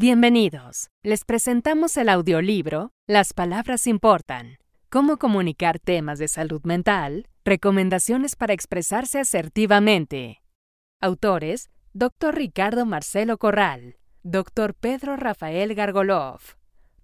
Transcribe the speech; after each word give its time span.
Bienvenidos. 0.00 0.90
Les 1.02 1.24
presentamos 1.24 1.96
el 1.96 2.08
audiolibro 2.08 2.92
Las 3.08 3.32
palabras 3.32 3.88
importan. 3.88 4.58
Cómo 4.90 5.16
comunicar 5.16 5.80
temas 5.80 6.20
de 6.20 6.28
salud 6.28 6.62
mental, 6.62 7.26
recomendaciones 7.44 8.36
para 8.36 8.52
expresarse 8.52 9.18
asertivamente. 9.18 10.40
Autores 11.00 11.72
Dr. 11.94 12.36
Ricardo 12.36 12.86
Marcelo 12.86 13.38
Corral, 13.38 13.96
Dr. 14.22 14.74
Pedro 14.74 15.16
Rafael 15.16 15.74
Gargolov. 15.74 16.42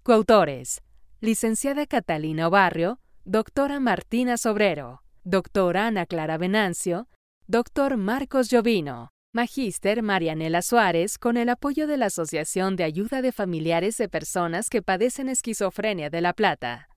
Coautores, 0.01 0.81
licenciada 1.19 1.87
Catalina 1.87 2.47
Obarrio, 2.47 3.01
doctora 3.25 3.81
Martina 3.81 4.37
Sobrero, 4.37 5.03
doctora 5.25 5.87
Ana 5.87 6.05
Clara 6.05 6.37
Venancio, 6.37 7.09
doctor 7.45 7.97
Marcos 7.97 8.49
Llovino, 8.49 9.09
magíster 9.35 10.01
Marianela 10.01 10.61
Suárez 10.61 11.17
con 11.17 11.35
el 11.35 11.49
apoyo 11.49 11.87
de 11.87 11.97
la 11.97 12.05
Asociación 12.05 12.77
de 12.77 12.85
Ayuda 12.85 13.21
de 13.21 13.33
Familiares 13.33 13.97
de 13.97 14.07
Personas 14.07 14.69
que 14.69 14.81
padecen 14.81 15.27
esquizofrenia 15.27 16.09
de 16.09 16.21
La 16.21 16.31
Plata. 16.31 16.87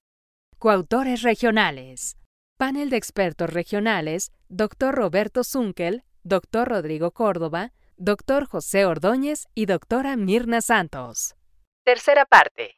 Coautores 0.61 1.23
regionales. 1.23 2.17
Panel 2.57 2.91
de 2.91 2.97
expertos 2.97 3.53
regionales, 3.53 4.31
Dr. 4.49 4.95
Roberto 4.95 5.43
Zunkel, 5.43 6.05
Dr. 6.23 6.69
Rodrigo 6.69 7.11
Córdoba, 7.11 7.73
Dr. 7.97 8.47
José 8.47 8.87
Ordóñez 8.87 9.49
y 9.57 9.67
doctora 9.67 10.17
Mirna 10.17 10.61
Santos. 10.61 11.35
Tercera 11.85 12.25
parte. 12.25 12.77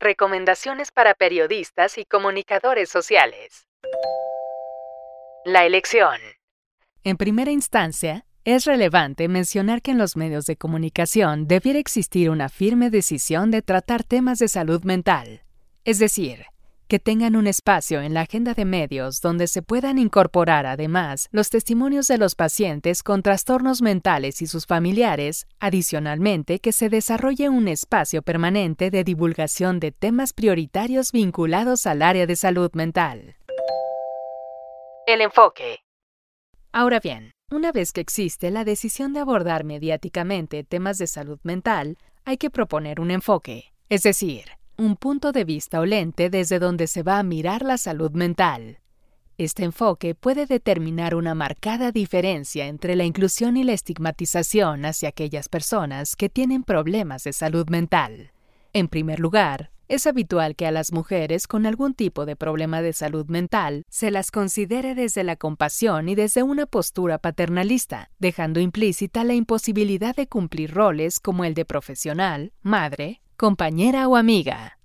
Recomendaciones 0.00 0.90
para 0.90 1.14
periodistas 1.14 1.98
y 1.98 2.04
comunicadores 2.04 2.88
sociales. 2.88 3.68
La 5.44 5.64
elección. 5.66 6.18
En 7.04 7.16
primera 7.16 7.52
instancia, 7.52 8.24
es 8.54 8.64
relevante 8.64 9.28
mencionar 9.28 9.82
que 9.82 9.90
en 9.90 9.98
los 9.98 10.16
medios 10.16 10.46
de 10.46 10.56
comunicación 10.56 11.46
debiera 11.46 11.78
existir 11.78 12.30
una 12.30 12.48
firme 12.48 12.88
decisión 12.88 13.50
de 13.50 13.60
tratar 13.60 14.04
temas 14.04 14.38
de 14.38 14.48
salud 14.48 14.84
mental, 14.84 15.42
es 15.84 15.98
decir, 15.98 16.46
que 16.88 16.98
tengan 16.98 17.36
un 17.36 17.46
espacio 17.46 18.00
en 18.00 18.14
la 18.14 18.22
agenda 18.22 18.54
de 18.54 18.64
medios 18.64 19.20
donde 19.20 19.48
se 19.48 19.60
puedan 19.60 19.98
incorporar 19.98 20.64
además 20.64 21.28
los 21.30 21.50
testimonios 21.50 22.06
de 22.08 22.16
los 22.16 22.34
pacientes 22.34 23.02
con 23.02 23.22
trastornos 23.22 23.82
mentales 23.82 24.40
y 24.40 24.46
sus 24.46 24.64
familiares, 24.64 25.46
adicionalmente 25.60 26.58
que 26.58 26.72
se 26.72 26.88
desarrolle 26.88 27.50
un 27.50 27.68
espacio 27.68 28.22
permanente 28.22 28.90
de 28.90 29.04
divulgación 29.04 29.78
de 29.78 29.92
temas 29.92 30.32
prioritarios 30.32 31.12
vinculados 31.12 31.86
al 31.86 32.00
área 32.00 32.26
de 32.26 32.36
salud 32.36 32.70
mental. 32.72 33.36
El 35.06 35.20
enfoque. 35.20 35.80
Ahora 36.72 36.98
bien, 37.00 37.32
una 37.50 37.72
vez 37.72 37.92
que 37.92 38.00
existe 38.00 38.50
la 38.50 38.64
decisión 38.64 39.12
de 39.12 39.20
abordar 39.20 39.64
mediáticamente 39.64 40.64
temas 40.64 40.98
de 40.98 41.06
salud 41.06 41.38
mental, 41.42 41.96
hay 42.24 42.36
que 42.36 42.50
proponer 42.50 43.00
un 43.00 43.10
enfoque, 43.10 43.72
es 43.88 44.02
decir, 44.02 44.44
un 44.76 44.96
punto 44.96 45.32
de 45.32 45.44
vista 45.44 45.80
o 45.80 45.86
lente 45.86 46.30
desde 46.30 46.58
donde 46.58 46.86
se 46.86 47.02
va 47.02 47.18
a 47.18 47.22
mirar 47.22 47.62
la 47.62 47.78
salud 47.78 48.12
mental. 48.12 48.78
Este 49.38 49.64
enfoque 49.64 50.14
puede 50.14 50.46
determinar 50.46 51.14
una 51.14 51.34
marcada 51.34 51.90
diferencia 51.90 52.66
entre 52.66 52.96
la 52.96 53.04
inclusión 53.04 53.56
y 53.56 53.64
la 53.64 53.72
estigmatización 53.72 54.84
hacia 54.84 55.08
aquellas 55.08 55.48
personas 55.48 56.16
que 56.16 56.28
tienen 56.28 56.64
problemas 56.64 57.24
de 57.24 57.32
salud 57.32 57.68
mental. 57.70 58.32
En 58.72 58.88
primer 58.88 59.20
lugar, 59.20 59.70
es 59.88 60.06
habitual 60.06 60.54
que 60.54 60.66
a 60.66 60.70
las 60.70 60.92
mujeres 60.92 61.46
con 61.46 61.64
algún 61.64 61.94
tipo 61.94 62.26
de 62.26 62.36
problema 62.36 62.82
de 62.82 62.92
salud 62.92 63.26
mental 63.28 63.84
se 63.88 64.10
las 64.10 64.30
considere 64.30 64.94
desde 64.94 65.24
la 65.24 65.36
compasión 65.36 66.08
y 66.08 66.14
desde 66.14 66.42
una 66.42 66.66
postura 66.66 67.18
paternalista, 67.18 68.10
dejando 68.18 68.60
implícita 68.60 69.24
la 69.24 69.34
imposibilidad 69.34 70.14
de 70.14 70.28
cumplir 70.28 70.74
roles 70.74 71.20
como 71.20 71.44
el 71.44 71.54
de 71.54 71.64
profesional, 71.64 72.52
madre, 72.62 73.22
compañera 73.36 74.08
o 74.08 74.16
amiga. 74.16 74.78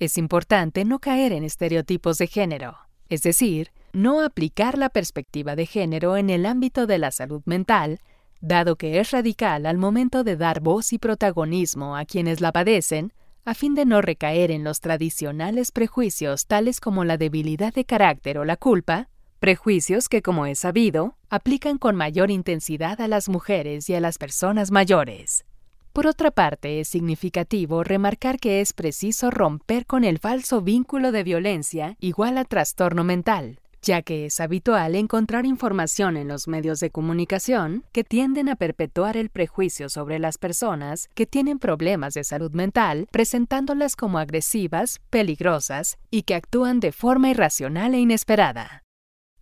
Es 0.00 0.18
importante 0.18 0.84
no 0.84 0.98
caer 0.98 1.32
en 1.32 1.44
estereotipos 1.44 2.18
de 2.18 2.26
género, 2.26 2.76
es 3.08 3.22
decir, 3.22 3.70
no 3.92 4.20
aplicar 4.20 4.76
la 4.76 4.88
perspectiva 4.88 5.54
de 5.54 5.66
género 5.66 6.16
en 6.16 6.28
el 6.28 6.46
ámbito 6.46 6.88
de 6.88 6.98
la 6.98 7.12
salud 7.12 7.42
mental, 7.44 8.00
dado 8.40 8.74
que 8.74 8.98
es 8.98 9.12
radical 9.12 9.66
al 9.66 9.78
momento 9.78 10.24
de 10.24 10.36
dar 10.36 10.60
voz 10.60 10.92
y 10.92 10.98
protagonismo 10.98 11.96
a 11.96 12.04
quienes 12.04 12.40
la 12.40 12.50
padecen, 12.50 13.12
a 13.46 13.54
fin 13.54 13.74
de 13.74 13.84
no 13.84 14.00
recaer 14.00 14.50
en 14.50 14.64
los 14.64 14.80
tradicionales 14.80 15.70
prejuicios 15.70 16.46
tales 16.46 16.80
como 16.80 17.04
la 17.04 17.18
debilidad 17.18 17.74
de 17.74 17.84
carácter 17.84 18.38
o 18.38 18.44
la 18.44 18.56
culpa, 18.56 19.08
prejuicios 19.38 20.08
que, 20.08 20.22
como 20.22 20.46
es 20.46 20.60
sabido, 20.60 21.16
aplican 21.28 21.76
con 21.76 21.94
mayor 21.94 22.30
intensidad 22.30 23.00
a 23.02 23.08
las 23.08 23.28
mujeres 23.28 23.90
y 23.90 23.94
a 23.94 24.00
las 24.00 24.16
personas 24.16 24.70
mayores. 24.70 25.44
Por 25.92 26.06
otra 26.06 26.30
parte, 26.30 26.80
es 26.80 26.88
significativo 26.88 27.84
remarcar 27.84 28.40
que 28.40 28.60
es 28.62 28.72
preciso 28.72 29.30
romper 29.30 29.84
con 29.84 30.04
el 30.04 30.18
falso 30.18 30.62
vínculo 30.62 31.12
de 31.12 31.22
violencia 31.22 31.96
igual 32.00 32.38
a 32.38 32.44
trastorno 32.44 33.04
mental, 33.04 33.60
ya 33.84 34.02
que 34.02 34.26
es 34.26 34.40
habitual 34.40 34.94
encontrar 34.94 35.46
información 35.46 36.16
en 36.16 36.28
los 36.28 36.48
medios 36.48 36.80
de 36.80 36.90
comunicación 36.90 37.84
que 37.92 38.02
tienden 38.02 38.48
a 38.48 38.56
perpetuar 38.56 39.16
el 39.16 39.28
prejuicio 39.28 39.88
sobre 39.88 40.18
las 40.18 40.38
personas 40.38 41.08
que 41.14 41.26
tienen 41.26 41.58
problemas 41.58 42.14
de 42.14 42.24
salud 42.24 42.52
mental, 42.52 43.06
presentándolas 43.12 43.94
como 43.94 44.18
agresivas, 44.18 45.00
peligrosas 45.10 45.98
y 46.10 46.22
que 46.22 46.34
actúan 46.34 46.80
de 46.80 46.92
forma 46.92 47.30
irracional 47.30 47.94
e 47.94 48.00
inesperada. 48.00 48.83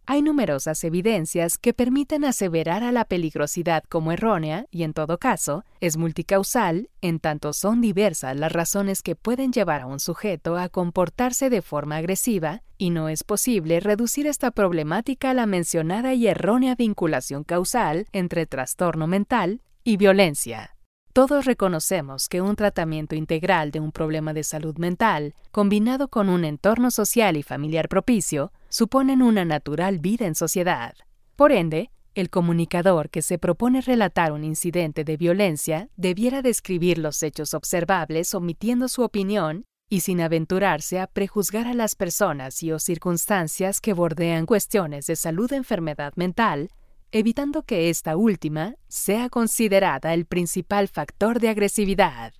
Hay 0.04 0.20
numerosas 0.20 0.82
evidencias 0.82 1.58
que 1.58 1.72
permiten 1.72 2.24
aseverar 2.24 2.82
a 2.82 2.90
la 2.90 3.04
peligrosidad 3.04 3.84
como 3.88 4.10
errónea 4.10 4.66
y, 4.70 4.82
en 4.82 4.94
todo 4.94 5.18
caso, 5.18 5.64
es 5.80 5.96
multicausal, 5.96 6.90
en 7.00 7.20
tanto 7.20 7.52
son 7.52 7.80
diversas 7.80 8.36
las 8.36 8.50
razones 8.50 9.02
que 9.02 9.14
pueden 9.14 9.52
llevar 9.52 9.82
a 9.82 9.86
un 9.86 10.00
sujeto 10.00 10.56
a 10.56 10.68
comportarse 10.68 11.50
de 11.50 11.62
forma 11.62 11.98
agresiva, 11.98 12.62
y 12.78 12.90
no 12.90 13.08
es 13.08 13.22
posible 13.22 13.78
reducir 13.78 14.26
esta 14.26 14.50
problemática 14.50 15.30
a 15.30 15.34
la 15.34 15.46
mencionada 15.46 16.14
y 16.14 16.26
errónea 16.26 16.74
vinculación 16.74 17.44
causal 17.44 18.06
entre 18.12 18.46
trastorno 18.46 19.06
mental 19.06 19.62
y 19.84 19.98
violencia. 19.98 20.71
Todos 21.12 21.44
reconocemos 21.44 22.26
que 22.30 22.40
un 22.40 22.56
tratamiento 22.56 23.14
integral 23.14 23.70
de 23.70 23.80
un 23.80 23.92
problema 23.92 24.32
de 24.32 24.44
salud 24.44 24.78
mental, 24.78 25.34
combinado 25.50 26.08
con 26.08 26.30
un 26.30 26.46
entorno 26.46 26.90
social 26.90 27.36
y 27.36 27.42
familiar 27.42 27.90
propicio, 27.90 28.50
suponen 28.70 29.20
una 29.20 29.44
natural 29.44 29.98
vida 29.98 30.26
en 30.26 30.34
sociedad. 30.34 30.94
Por 31.36 31.52
ende, 31.52 31.90
el 32.14 32.30
comunicador 32.30 33.10
que 33.10 33.20
se 33.20 33.38
propone 33.38 33.82
relatar 33.82 34.32
un 34.32 34.42
incidente 34.42 35.04
de 35.04 35.18
violencia 35.18 35.90
debiera 35.96 36.40
describir 36.40 36.96
los 36.96 37.22
hechos 37.22 37.52
observables 37.52 38.34
omitiendo 38.34 38.88
su 38.88 39.02
opinión 39.02 39.66
y 39.90 40.00
sin 40.00 40.22
aventurarse 40.22 40.98
a 40.98 41.06
prejuzgar 41.06 41.66
a 41.66 41.74
las 41.74 41.94
personas 41.94 42.62
y 42.62 42.72
o 42.72 42.78
circunstancias 42.78 43.82
que 43.82 43.92
bordean 43.92 44.46
cuestiones 44.46 45.06
de 45.06 45.16
salud 45.16 45.52
enfermedad 45.52 46.14
mental, 46.16 46.70
evitando 47.12 47.62
que 47.62 47.90
esta 47.90 48.16
última 48.16 48.74
sea 48.88 49.28
considerada 49.28 50.14
el 50.14 50.24
principal 50.24 50.88
factor 50.88 51.40
de 51.40 51.50
agresividad. 51.50 52.32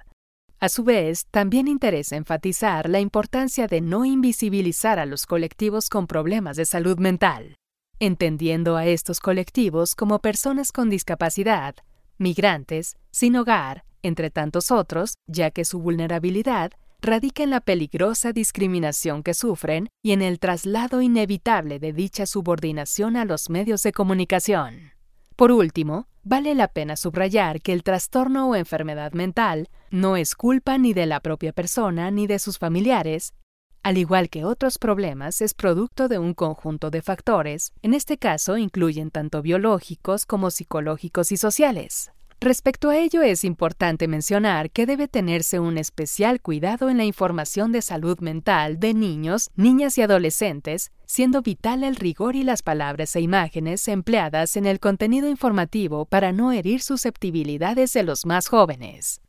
A 0.61 0.71
su 0.71 0.83
vez, 0.83 1.27
también 1.31 1.69
interesa 1.69 2.17
enfatizar 2.17 2.89
la 2.89 3.01
importancia 3.01 3.67
de 3.67 3.83
no 3.83 4.07
invisibilizar 4.07 4.99
a 4.99 5.05
los 5.05 5.27
colectivos 5.27 5.91
con 5.91 6.07
problemas 6.07 6.57
de 6.57 6.65
salud 6.65 6.99
mental, 6.99 7.57
entendiendo 7.99 8.77
a 8.79 8.87
estos 8.87 9.21
colectivos 9.21 9.95
como 9.95 10.21
personas 10.21 10.73
con 10.73 10.89
discapacidad, 10.89 11.75
migrantes, 12.17 12.97
sin 13.11 13.37
hogar, 13.37 13.85
entre 14.03 14.31
tantos 14.31 14.71
otros, 14.71 15.15
ya 15.27 15.51
que 15.51 15.67
su 15.67 15.81
vulnerabilidad 15.81 16.73
radica 17.03 17.43
en 17.43 17.51
la 17.51 17.61
peligrosa 17.61 18.33
discriminación 18.33 19.25
que 19.25 19.35
sufren 19.35 19.89
y 20.03 20.13
en 20.13 20.23
el 20.23 20.39
traslado 20.39 21.03
inevitable 21.03 21.81
de 21.81 21.93
dicha 21.93 22.27
subordinación 22.27 23.17
a 23.17 23.25
los 23.25 23.51
medios 23.51 23.83
de 23.83 23.93
comunicación. 23.93 24.93
Por 25.35 25.51
último, 25.51 26.07
vale 26.23 26.55
la 26.55 26.69
pena 26.69 26.97
subrayar 26.97 27.61
que 27.61 27.73
el 27.73 27.83
trastorno 27.83 28.49
o 28.49 28.55
enfermedad 28.55 29.13
mental 29.13 29.69
no 29.91 30.17
es 30.17 30.37
culpa 30.37 30.79
ni 30.79 30.95
de 30.95 31.07
la 31.07 31.19
propia 31.21 31.53
persona 31.53 32.11
ni 32.13 32.29
de 32.29 32.39
sus 32.39 32.59
familiares, 32.59 33.35
al 33.83 33.99
igual 33.99 34.31
que 34.31 34.45
otros 34.45 34.79
problemas 34.79 35.41
es 35.41 35.55
producto 35.55 36.07
de 36.07 36.21
un 36.21 36.35
conjunto 36.35 36.91
de 36.91 37.03
factores, 37.03 37.73
en 37.83 37.95
este 37.95 38.17
caso 38.17 38.57
incluyen 38.57 39.11
tanto 39.11 39.43
biológicos 39.43 40.25
como 40.25 40.53
psicológicos 40.53 41.33
y 41.33 41.37
sociales. 41.37 42.13
Respecto 42.43 42.91
a 42.91 42.99
ello 42.99 43.23
es 43.23 43.45
importante 43.45 44.09
mencionar 44.09 44.73
que 44.73 44.85
debe 44.85 45.07
tenerse 45.07 45.61
un 45.61 45.79
especial 45.79 46.41
cuidado 46.41 46.91
en 46.91 46.97
la 46.97 47.05
información 47.05 47.71
de 47.71 47.83
salud 47.83 48.19
mental 48.19 48.81
de 48.81 48.95
niños, 48.95 49.53
niñas 49.55 49.97
y 49.97 50.03
adolescentes, 50.03 50.91
siendo 51.07 51.43
vital 51.43 51.85
el 51.85 51.95
rigor 51.95 52.35
y 52.35 52.43
las 52.43 52.63
palabras 52.63 53.15
e 53.15 53.21
imágenes 53.21 53.87
empleadas 53.87 54.57
en 54.57 54.67
el 54.67 54.81
contenido 54.81 55.29
informativo 55.29 56.05
para 56.05 56.33
no 56.33 56.51
herir 56.51 56.83
susceptibilidades 56.83 57.93
de 57.93 58.03
los 58.03 58.27
más 58.27 58.49
jóvenes. 58.49 59.21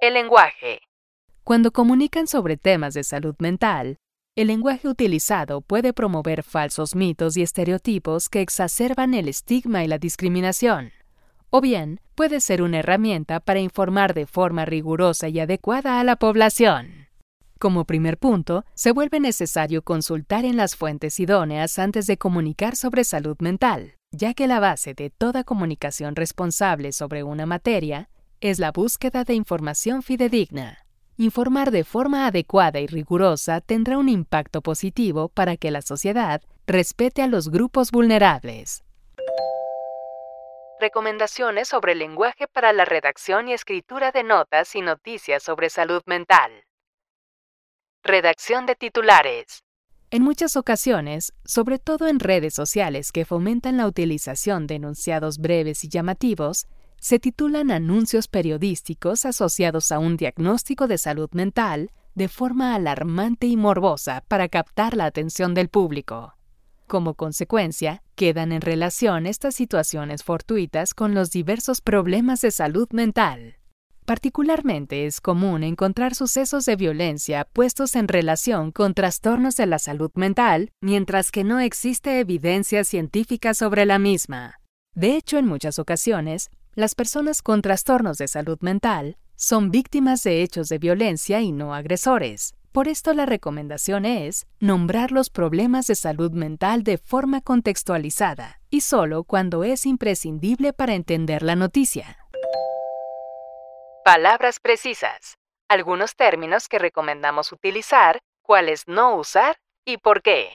El 0.00 0.14
lenguaje. 0.14 0.80
Cuando 1.44 1.72
comunican 1.72 2.26
sobre 2.26 2.56
temas 2.56 2.94
de 2.94 3.04
salud 3.04 3.34
mental, 3.38 3.98
el 4.34 4.46
lenguaje 4.46 4.88
utilizado 4.88 5.60
puede 5.60 5.92
promover 5.92 6.42
falsos 6.42 6.94
mitos 6.94 7.36
y 7.36 7.42
estereotipos 7.42 8.30
que 8.30 8.40
exacerban 8.40 9.12
el 9.12 9.28
estigma 9.28 9.84
y 9.84 9.88
la 9.88 9.98
discriminación 9.98 10.92
o 11.50 11.60
bien 11.60 12.00
puede 12.14 12.40
ser 12.40 12.62
una 12.62 12.78
herramienta 12.78 13.40
para 13.40 13.60
informar 13.60 14.14
de 14.14 14.26
forma 14.26 14.64
rigurosa 14.64 15.28
y 15.28 15.40
adecuada 15.40 16.00
a 16.00 16.04
la 16.04 16.16
población. 16.16 17.08
Como 17.58 17.84
primer 17.84 18.18
punto, 18.18 18.64
se 18.74 18.92
vuelve 18.92 19.18
necesario 19.18 19.82
consultar 19.82 20.44
en 20.44 20.56
las 20.56 20.76
fuentes 20.76 21.18
idóneas 21.18 21.78
antes 21.78 22.06
de 22.06 22.16
comunicar 22.16 22.76
sobre 22.76 23.02
salud 23.02 23.36
mental, 23.40 23.94
ya 24.12 24.34
que 24.34 24.46
la 24.46 24.60
base 24.60 24.94
de 24.94 25.10
toda 25.10 25.42
comunicación 25.42 26.14
responsable 26.14 26.92
sobre 26.92 27.24
una 27.24 27.46
materia 27.46 28.08
es 28.40 28.58
la 28.58 28.70
búsqueda 28.70 29.24
de 29.24 29.34
información 29.34 30.02
fidedigna. 30.02 30.78
Informar 31.16 31.72
de 31.72 31.82
forma 31.82 32.26
adecuada 32.26 32.78
y 32.78 32.86
rigurosa 32.86 33.60
tendrá 33.60 33.98
un 33.98 34.08
impacto 34.08 34.62
positivo 34.62 35.28
para 35.28 35.56
que 35.56 35.72
la 35.72 35.82
sociedad 35.82 36.42
respete 36.64 37.22
a 37.22 37.26
los 37.26 37.48
grupos 37.48 37.90
vulnerables. 37.90 38.84
Recomendaciones 40.80 41.66
sobre 41.66 41.92
el 41.92 41.98
lenguaje 41.98 42.46
para 42.46 42.72
la 42.72 42.84
redacción 42.84 43.48
y 43.48 43.52
escritura 43.52 44.12
de 44.12 44.22
notas 44.22 44.76
y 44.76 44.80
noticias 44.80 45.42
sobre 45.42 45.70
salud 45.70 46.02
mental. 46.06 46.52
Redacción 48.04 48.64
de 48.64 48.76
titulares. 48.76 49.64
En 50.10 50.22
muchas 50.22 50.56
ocasiones, 50.56 51.32
sobre 51.44 51.80
todo 51.80 52.06
en 52.06 52.20
redes 52.20 52.54
sociales 52.54 53.10
que 53.10 53.24
fomentan 53.24 53.76
la 53.76 53.88
utilización 53.88 54.68
de 54.68 54.76
enunciados 54.76 55.38
breves 55.38 55.82
y 55.82 55.88
llamativos, 55.88 56.68
se 57.00 57.18
titulan 57.18 57.72
anuncios 57.72 58.28
periodísticos 58.28 59.24
asociados 59.24 59.90
a 59.90 59.98
un 59.98 60.16
diagnóstico 60.16 60.86
de 60.86 60.98
salud 60.98 61.28
mental 61.32 61.90
de 62.14 62.28
forma 62.28 62.76
alarmante 62.76 63.48
y 63.48 63.56
morbosa 63.56 64.22
para 64.28 64.48
captar 64.48 64.96
la 64.96 65.06
atención 65.06 65.54
del 65.54 65.68
público. 65.68 66.37
Como 66.88 67.12
consecuencia, 67.12 68.02
quedan 68.14 68.50
en 68.50 68.62
relación 68.62 69.26
estas 69.26 69.54
situaciones 69.54 70.22
fortuitas 70.24 70.94
con 70.94 71.14
los 71.14 71.30
diversos 71.30 71.82
problemas 71.82 72.40
de 72.40 72.50
salud 72.50 72.88
mental. 72.92 73.56
Particularmente 74.06 75.04
es 75.04 75.20
común 75.20 75.64
encontrar 75.64 76.14
sucesos 76.14 76.64
de 76.64 76.76
violencia 76.76 77.44
puestos 77.44 77.94
en 77.94 78.08
relación 78.08 78.72
con 78.72 78.94
trastornos 78.94 79.56
de 79.56 79.66
la 79.66 79.78
salud 79.78 80.10
mental, 80.14 80.70
mientras 80.80 81.30
que 81.30 81.44
no 81.44 81.60
existe 81.60 82.20
evidencia 82.20 82.84
científica 82.84 83.52
sobre 83.52 83.84
la 83.84 83.98
misma. 83.98 84.54
De 84.94 85.14
hecho, 85.14 85.36
en 85.36 85.46
muchas 85.46 85.78
ocasiones, 85.78 86.50
las 86.74 86.94
personas 86.94 87.42
con 87.42 87.60
trastornos 87.60 88.16
de 88.16 88.28
salud 88.28 88.56
mental 88.62 89.18
son 89.36 89.70
víctimas 89.70 90.22
de 90.22 90.42
hechos 90.42 90.70
de 90.70 90.78
violencia 90.78 91.42
y 91.42 91.52
no 91.52 91.74
agresores. 91.74 92.54
Por 92.78 92.86
esto 92.86 93.12
la 93.12 93.26
recomendación 93.26 94.04
es 94.04 94.46
nombrar 94.60 95.10
los 95.10 95.30
problemas 95.30 95.88
de 95.88 95.96
salud 95.96 96.30
mental 96.30 96.84
de 96.84 96.96
forma 96.96 97.40
contextualizada 97.40 98.60
y 98.70 98.82
solo 98.82 99.24
cuando 99.24 99.64
es 99.64 99.84
imprescindible 99.84 100.72
para 100.72 100.94
entender 100.94 101.42
la 101.42 101.56
noticia. 101.56 102.16
Palabras 104.04 104.60
precisas. 104.60 105.38
Algunos 105.68 106.14
términos 106.14 106.68
que 106.68 106.78
recomendamos 106.78 107.50
utilizar, 107.50 108.20
cuáles 108.42 108.86
no 108.86 109.16
usar 109.16 109.56
y 109.84 109.96
por 109.96 110.22
qué. 110.22 110.52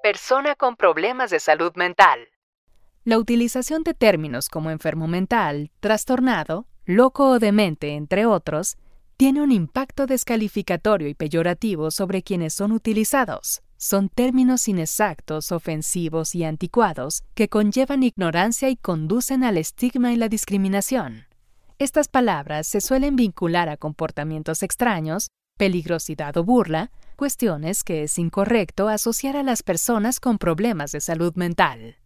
Persona 0.00 0.54
con 0.54 0.76
problemas 0.76 1.32
de 1.32 1.40
salud 1.40 1.72
mental. 1.74 2.28
La 3.02 3.18
utilización 3.18 3.82
de 3.82 3.94
términos 3.94 4.48
como 4.48 4.70
enfermo 4.70 5.08
mental, 5.08 5.72
trastornado, 5.80 6.66
loco 6.84 7.30
o 7.30 7.38
demente, 7.40 7.96
entre 7.96 8.26
otros, 8.26 8.76
tiene 9.18 9.42
un 9.42 9.50
impacto 9.50 10.06
descalificatorio 10.06 11.08
y 11.08 11.14
peyorativo 11.14 11.90
sobre 11.90 12.22
quienes 12.22 12.54
son 12.54 12.70
utilizados. 12.70 13.62
Son 13.76 14.08
términos 14.08 14.68
inexactos, 14.68 15.50
ofensivos 15.50 16.36
y 16.36 16.44
anticuados 16.44 17.24
que 17.34 17.48
conllevan 17.48 18.04
ignorancia 18.04 18.68
y 18.68 18.76
conducen 18.76 19.42
al 19.42 19.58
estigma 19.58 20.12
y 20.12 20.16
la 20.16 20.28
discriminación. 20.28 21.26
Estas 21.80 22.06
palabras 22.06 22.68
se 22.68 22.80
suelen 22.80 23.16
vincular 23.16 23.68
a 23.68 23.76
comportamientos 23.76 24.62
extraños, 24.62 25.30
peligrosidad 25.56 26.36
o 26.36 26.44
burla, 26.44 26.92
cuestiones 27.16 27.82
que 27.82 28.04
es 28.04 28.20
incorrecto 28.20 28.86
asociar 28.86 29.36
a 29.36 29.42
las 29.42 29.64
personas 29.64 30.20
con 30.20 30.38
problemas 30.38 30.92
de 30.92 31.00
salud 31.00 31.34
mental. 31.34 31.96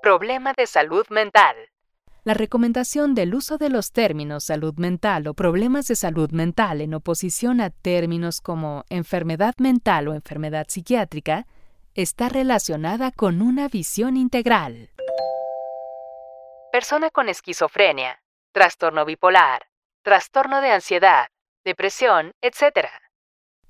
Problema 0.00 0.54
de 0.56 0.66
salud 0.66 1.04
mental 1.10 1.54
la 2.26 2.34
recomendación 2.34 3.14
del 3.14 3.36
uso 3.36 3.56
de 3.56 3.70
los 3.70 3.92
términos 3.92 4.42
salud 4.42 4.74
mental 4.78 5.28
o 5.28 5.34
problemas 5.34 5.86
de 5.86 5.94
salud 5.94 6.32
mental 6.32 6.80
en 6.80 6.92
oposición 6.92 7.60
a 7.60 7.70
términos 7.70 8.40
como 8.40 8.84
enfermedad 8.90 9.54
mental 9.58 10.08
o 10.08 10.12
enfermedad 10.12 10.66
psiquiátrica 10.68 11.46
está 11.94 12.28
relacionada 12.28 13.12
con 13.12 13.42
una 13.42 13.68
visión 13.68 14.16
integral. 14.16 14.90
Persona 16.72 17.10
con 17.10 17.28
esquizofrenia, 17.28 18.20
trastorno 18.50 19.04
bipolar, 19.04 19.68
trastorno 20.02 20.60
de 20.60 20.72
ansiedad, 20.72 21.28
depresión, 21.64 22.32
etc. 22.42 22.88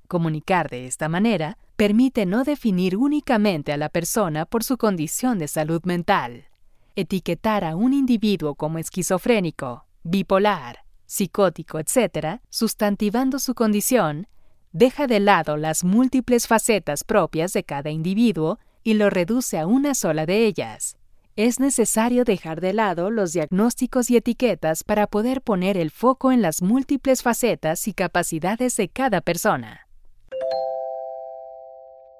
Comunicar 0.08 0.70
de 0.70 0.86
esta 0.86 1.10
manera 1.10 1.58
permite 1.76 2.24
no 2.24 2.42
definir 2.42 2.96
únicamente 2.96 3.74
a 3.74 3.76
la 3.76 3.90
persona 3.90 4.46
por 4.46 4.64
su 4.64 4.78
condición 4.78 5.38
de 5.38 5.46
salud 5.46 5.82
mental 5.84 6.48
etiquetar 6.96 7.64
a 7.64 7.76
un 7.76 7.92
individuo 7.92 8.54
como 8.54 8.78
esquizofrénico, 8.78 9.86
bipolar, 10.02 10.80
psicótico, 11.04 11.78
etc., 11.78 12.40
sustantivando 12.50 13.38
su 13.38 13.54
condición, 13.54 14.26
deja 14.72 15.06
de 15.06 15.20
lado 15.20 15.56
las 15.56 15.84
múltiples 15.84 16.46
facetas 16.46 17.04
propias 17.04 17.52
de 17.52 17.64
cada 17.64 17.90
individuo 17.90 18.58
y 18.82 18.94
lo 18.94 19.10
reduce 19.10 19.58
a 19.58 19.66
una 19.66 19.94
sola 19.94 20.26
de 20.26 20.46
ellas. 20.46 20.96
Es 21.36 21.60
necesario 21.60 22.24
dejar 22.24 22.62
de 22.62 22.72
lado 22.72 23.10
los 23.10 23.34
diagnósticos 23.34 24.10
y 24.10 24.16
etiquetas 24.16 24.84
para 24.84 25.06
poder 25.06 25.42
poner 25.42 25.76
el 25.76 25.90
foco 25.90 26.32
en 26.32 26.40
las 26.40 26.62
múltiples 26.62 27.22
facetas 27.22 27.86
y 27.88 27.92
capacidades 27.92 28.74
de 28.76 28.88
cada 28.88 29.20
persona. 29.20 29.86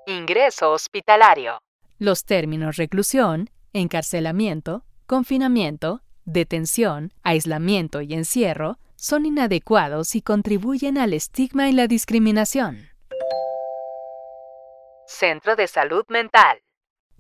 Ingreso 0.06 0.70
hospitalario. 0.70 1.58
Los 1.98 2.24
términos 2.24 2.76
reclusión, 2.76 3.48
encarcelamiento, 3.76 4.84
confinamiento, 5.06 6.02
detención, 6.24 7.12
aislamiento 7.22 8.00
y 8.00 8.14
encierro 8.14 8.78
son 8.96 9.26
inadecuados 9.26 10.14
y 10.14 10.22
contribuyen 10.22 10.98
al 10.98 11.12
estigma 11.12 11.68
y 11.68 11.72
la 11.72 11.86
discriminación. 11.86 12.88
Centro 15.06 15.54
de 15.54 15.68
Salud 15.68 16.04
Mental. 16.08 16.58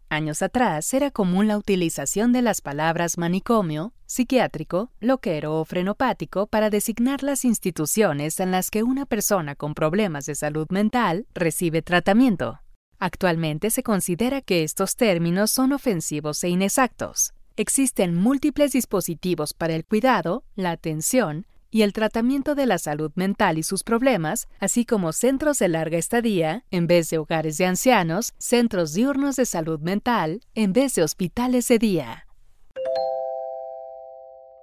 Años 0.08 0.40
atrás 0.40 0.92
era 0.94 1.10
común 1.10 1.48
la 1.48 1.58
utilización 1.58 2.32
de 2.32 2.40
las 2.40 2.60
palabras 2.60 3.18
manicomio, 3.18 3.92
psiquiátrico, 4.06 4.90
loquero 5.00 5.60
o 5.60 5.64
frenopático 5.64 6.46
para 6.46 6.70
designar 6.70 7.22
las 7.22 7.44
instituciones 7.44 8.40
en 8.40 8.52
las 8.52 8.70
que 8.70 8.82
una 8.82 9.04
persona 9.04 9.56
con 9.56 9.74
problemas 9.74 10.26
de 10.26 10.36
salud 10.36 10.68
mental 10.70 11.26
recibe 11.34 11.82
tratamiento. 11.82 12.60
Actualmente 12.98 13.70
se 13.70 13.82
considera 13.82 14.40
que 14.40 14.62
estos 14.62 14.96
términos 14.96 15.50
son 15.50 15.72
ofensivos 15.72 16.42
e 16.44 16.48
inexactos. 16.48 17.32
Existen 17.56 18.14
múltiples 18.14 18.72
dispositivos 18.72 19.54
para 19.54 19.74
el 19.74 19.84
cuidado, 19.84 20.44
la 20.56 20.70
atención 20.70 21.46
y 21.70 21.82
el 21.82 21.92
tratamiento 21.92 22.54
de 22.54 22.64
la 22.64 22.78
salud 22.78 23.12
mental 23.16 23.58
y 23.58 23.62
sus 23.62 23.82
problemas, 23.82 24.48
así 24.60 24.86
como 24.86 25.12
centros 25.12 25.58
de 25.58 25.68
larga 25.68 25.98
estadía, 25.98 26.64
en 26.70 26.86
vez 26.86 27.10
de 27.10 27.18
hogares 27.18 27.58
de 27.58 27.66
ancianos, 27.66 28.32
centros 28.38 28.94
diurnos 28.94 29.36
de 29.36 29.44
salud 29.44 29.80
mental, 29.80 30.40
en 30.54 30.72
vez 30.72 30.94
de 30.94 31.02
hospitales 31.02 31.68
de 31.68 31.78
día. 31.78 32.26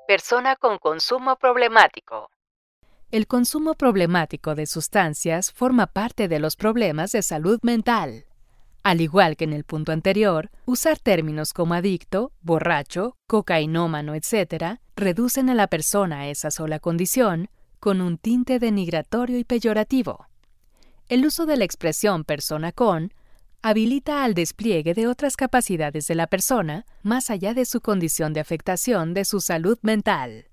Persona 0.08 0.56
con 0.56 0.80
consumo 0.80 1.36
problemático. 1.36 2.33
El 3.13 3.27
consumo 3.27 3.75
problemático 3.75 4.55
de 4.55 4.65
sustancias 4.65 5.51
forma 5.51 5.86
parte 5.86 6.27
de 6.27 6.39
los 6.39 6.55
problemas 6.55 7.12
de 7.12 7.22
salud 7.22 7.60
mental. 7.62 8.25
Al 8.82 9.01
igual 9.01 9.38
que 9.38 9.43
en 9.43 9.53
el 9.53 9.65
punto 9.65 9.91
anterior, 9.91 10.50
usar 10.65 10.98
términos 10.98 11.53
como 11.53 11.75
adicto, 11.75 12.32
borracho, 12.41 13.15
cocainómano, 13.27 14.15
etc., 14.15 14.79
reducen 14.96 15.51
a 15.51 15.53
la 15.53 15.67
persona 15.67 16.22
a 16.22 16.27
esa 16.29 16.50
sola 16.50 16.79
condición 16.79 17.51
con 17.79 18.01
un 18.01 18.17
tinte 18.17 18.58
denigratorio 18.58 19.38
y 19.38 19.43
peyorativo. 19.43 20.25
El 21.08 21.24
uso 21.27 21.46
de 21.46 21.58
la 21.58 21.65
expresión 21.65 22.24
persona 22.24 22.72
con 22.72 23.13
habilita 23.62 24.24
al 24.24 24.34
despliegue 24.34 24.96
de 24.96 25.05
otras 25.05 25.38
capacidades 25.38 26.08
de 26.08 26.15
la 26.15 26.25
persona 26.25 26.88
más 27.03 27.29
allá 27.29 27.53
de 27.53 27.65
su 27.65 27.79
condición 27.79 28.34
de 28.34 28.39
afectación 28.39 29.13
de 29.13 29.24
su 29.24 29.39
salud 29.39 29.77
mental. 29.84 30.48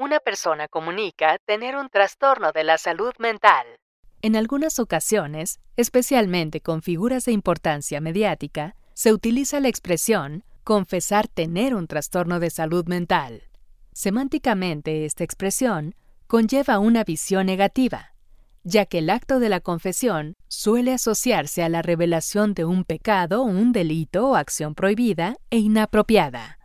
Una 0.00 0.18
persona 0.18 0.66
comunica 0.66 1.38
tener 1.46 1.76
un 1.76 1.88
trastorno 1.88 2.50
de 2.50 2.64
la 2.64 2.78
salud 2.78 3.12
mental. 3.20 3.64
En 4.22 4.34
algunas 4.34 4.80
ocasiones, 4.80 5.60
especialmente 5.76 6.60
con 6.60 6.82
figuras 6.82 7.26
de 7.26 7.32
importancia 7.32 8.00
mediática, 8.00 8.74
se 8.94 9.12
utiliza 9.12 9.60
la 9.60 9.68
expresión 9.68 10.42
confesar 10.64 11.28
tener 11.28 11.76
un 11.76 11.86
trastorno 11.86 12.40
de 12.40 12.50
salud 12.50 12.86
mental. 12.86 13.44
Semánticamente, 13.92 15.04
esta 15.04 15.22
expresión 15.22 15.94
conlleva 16.26 16.80
una 16.80 17.04
visión 17.04 17.46
negativa, 17.46 18.14
ya 18.64 18.86
que 18.86 18.98
el 18.98 19.10
acto 19.10 19.38
de 19.38 19.48
la 19.48 19.60
confesión 19.60 20.34
suele 20.48 20.92
asociarse 20.92 21.62
a 21.62 21.68
la 21.68 21.82
revelación 21.82 22.54
de 22.54 22.64
un 22.64 22.82
pecado, 22.82 23.42
un 23.42 23.70
delito 23.70 24.30
o 24.30 24.34
acción 24.34 24.74
prohibida 24.74 25.36
e 25.50 25.58
inapropiada. 25.58 26.58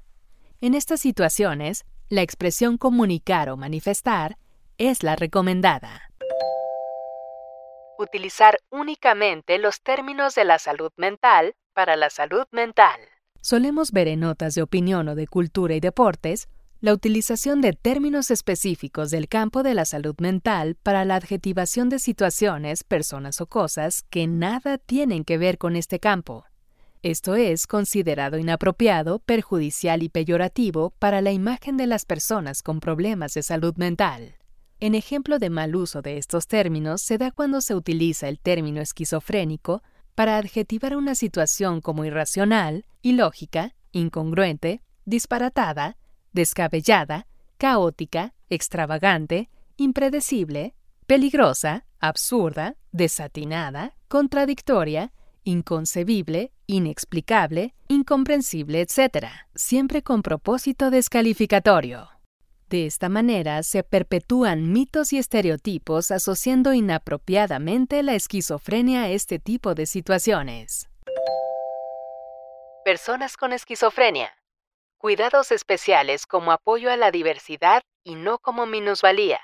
En 0.62 0.74
estas 0.74 1.00
situaciones, 1.00 1.86
la 2.10 2.24
expresión 2.24 2.80
comunicar 2.80 3.50
o 3.50 3.58
manifestar 3.58 4.38
es 4.80 5.04
la 5.04 5.16
recomendada. 5.16 6.02
Utilizar 8.00 8.58
únicamente 8.72 9.60
los 9.60 9.82
términos 9.82 10.34
de 10.34 10.46
la 10.46 10.58
salud 10.58 10.92
mental 10.98 11.54
para 11.74 11.96
la 11.96 12.10
salud 12.10 12.46
mental. 12.52 13.00
Solemos 13.42 13.92
ver 13.92 14.08
en 14.08 14.22
notas 14.22 14.56
de 14.56 14.64
opinión 14.64 15.08
o 15.10 15.16
de 15.16 15.28
cultura 15.28 15.76
y 15.76 15.80
deportes 15.80 16.50
la 16.82 16.94
utilización 16.94 17.62
de 17.62 17.74
términos 17.74 18.32
específicos 18.32 19.12
del 19.12 19.28
campo 19.28 19.64
de 19.64 19.74
la 19.74 19.86
salud 19.86 20.16
mental 20.20 20.76
para 20.82 21.06
la 21.06 21.16
adjetivación 21.16 21.90
de 21.90 22.00
situaciones, 22.00 22.84
personas 22.84 23.42
o 23.42 23.48
cosas 23.48 24.04
que 24.10 24.28
nada 24.28 24.78
tienen 24.78 25.26
que 25.26 25.38
ver 25.38 25.58
con 25.58 25.76
este 25.76 26.00
campo. 26.00 26.46
Esto 27.02 27.36
es 27.36 27.66
considerado 27.66 28.38
inapropiado, 28.38 29.20
perjudicial 29.20 30.04
y 30.04 30.10
peyorativo 30.10 30.90
para 31.00 31.22
la 31.22 31.32
imagen 31.32 31.78
de 31.78 31.88
las 31.88 32.04
personas 32.04 32.62
con 32.62 32.82
problemas 32.82 33.34
de 33.36 33.42
salud 33.42 33.74
mental. 33.78 34.36
En 34.82 34.96
ejemplo 34.96 35.40
de 35.40 35.50
mal 35.50 35.78
uso 35.78 36.02
de 36.02 36.18
estos 36.18 36.48
términos 36.48 37.02
se 37.02 37.18
da 37.18 37.32
cuando 37.32 37.62
se 37.62 37.74
utiliza 37.74 38.28
el 38.28 38.38
término 38.38 38.82
esquizofrénico 38.82 39.82
para 40.14 40.36
adjetivar 40.36 40.98
una 40.98 41.16
situación 41.16 41.80
como 41.80 42.04
irracional, 42.04 42.86
ilógica, 43.02 43.76
incongruente, 43.94 44.82
disparatada, 45.06 45.96
descabellada, 46.34 47.28
caótica, 47.58 48.34
extravagante, 48.50 49.50
impredecible, 49.78 50.76
peligrosa, 51.08 51.86
absurda, 52.02 52.76
desatinada, 52.92 53.96
contradictoria, 54.10 55.14
inconcebible, 55.50 56.52
inexplicable, 56.68 57.74
incomprensible, 57.88 58.82
etc., 58.82 59.28
siempre 59.56 60.04
con 60.04 60.22
propósito 60.22 60.92
descalificatorio. 60.92 62.10
De 62.70 62.86
esta 62.86 63.10
manera 63.10 63.64
se 63.64 63.84
perpetúan 63.84 64.72
mitos 64.72 65.12
y 65.12 65.18
estereotipos 65.18 66.12
asociando 66.12 66.74
inapropiadamente 66.74 68.04
la 68.04 68.14
esquizofrenia 68.14 69.04
a 69.04 69.10
este 69.10 69.40
tipo 69.40 69.74
de 69.74 69.88
situaciones. 69.88 70.88
Personas 72.86 73.38
con 73.38 73.54
esquizofrenia 73.54 74.40
cuidados 75.00 75.54
especiales 75.54 76.28
como 76.28 76.52
apoyo 76.52 76.92
a 76.92 76.98
la 76.98 77.10
diversidad 77.10 77.82
y 78.04 78.16
no 78.16 78.38
como 78.38 78.66
minusvalía. 78.66 79.40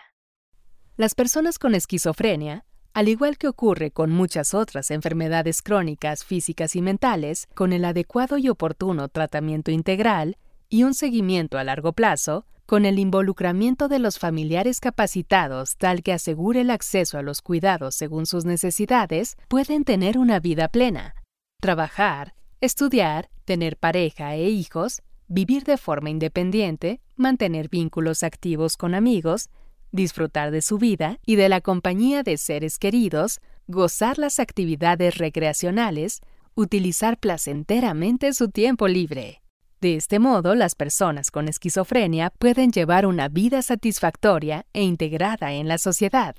Las 0.97 1.15
personas 1.15 1.57
con 1.57 1.75
esquizofrenia, 1.75 2.65
al 2.95 3.09
igual 3.09 3.37
que 3.37 3.49
ocurre 3.49 3.91
con 3.91 4.09
muchas 4.09 4.53
otras 4.53 4.89
enfermedades 4.89 5.61
crónicas 5.61 6.23
físicas 6.23 6.77
y 6.77 6.81
mentales, 6.81 7.49
con 7.53 7.73
el 7.73 7.83
adecuado 7.83 8.37
y 8.37 8.47
oportuno 8.47 9.09
tratamiento 9.09 9.69
integral 9.69 10.37
y 10.69 10.83
un 10.83 10.93
seguimiento 10.93 11.57
a 11.57 11.65
largo 11.65 11.91
plazo, 11.91 12.45
con 12.65 12.85
el 12.85 12.97
involucramiento 12.97 13.89
de 13.89 13.99
los 13.99 14.17
familiares 14.17 14.79
capacitados 14.79 15.75
tal 15.75 16.03
que 16.03 16.13
asegure 16.13 16.61
el 16.61 16.69
acceso 16.69 17.17
a 17.17 17.21
los 17.21 17.41
cuidados 17.41 17.95
según 17.95 18.25
sus 18.25 18.45
necesidades, 18.45 19.35
pueden 19.49 19.83
tener 19.83 20.17
una 20.17 20.39
vida 20.39 20.69
plena, 20.69 21.15
trabajar, 21.59 22.33
estudiar, 22.61 23.27
tener 23.43 23.75
pareja 23.75 24.35
e 24.35 24.47
hijos, 24.47 25.01
vivir 25.27 25.65
de 25.65 25.75
forma 25.75 26.09
independiente, 26.11 27.01
mantener 27.17 27.67
vínculos 27.67 28.23
activos 28.23 28.77
con 28.77 28.95
amigos, 28.95 29.49
disfrutar 29.95 30.51
de 30.51 30.61
su 30.61 30.77
vida 30.77 31.19
y 31.25 31.35
de 31.35 31.49
la 31.49 31.61
compañía 31.61 32.21
de 32.21 32.37
seres 32.37 32.77
queridos, 32.77 33.39
gozar 33.67 34.19
las 34.19 34.39
actividades 34.39 35.17
recreacionales, 35.17 36.21
utilizar 36.53 37.17
placenteramente 37.17 38.33
su 38.33 38.49
tiempo 38.49 38.87
libre. 38.87 39.41
De 39.81 39.95
este 39.95 40.19
modo, 40.19 40.55
las 40.55 40.75
personas 40.75 41.31
con 41.31 41.47
esquizofrenia 41.47 42.29
pueden 42.29 42.71
llevar 42.71 43.05
una 43.05 43.27
vida 43.27 43.61
satisfactoria 43.61 44.65
e 44.73 44.83
integrada 44.83 45.53
en 45.53 45.67
la 45.67 45.77
sociedad, 45.77 46.35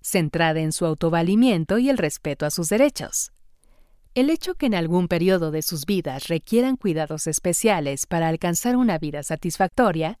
centrada 0.00 0.60
en 0.60 0.72
su 0.72 0.86
autovalimiento 0.86 1.78
y 1.78 1.90
el 1.90 1.98
respeto 1.98 2.46
a 2.46 2.50
sus 2.50 2.68
derechos. 2.68 3.32
El 4.14 4.30
hecho 4.30 4.54
que 4.54 4.66
en 4.66 4.74
algún 4.74 5.06
periodo 5.06 5.50
de 5.50 5.62
sus 5.62 5.86
vidas 5.86 6.28
requieran 6.28 6.76
cuidados 6.76 7.26
especiales 7.26 8.06
para 8.06 8.28
alcanzar 8.28 8.76
una 8.76 8.98
vida 8.98 9.22
satisfactoria 9.22 10.18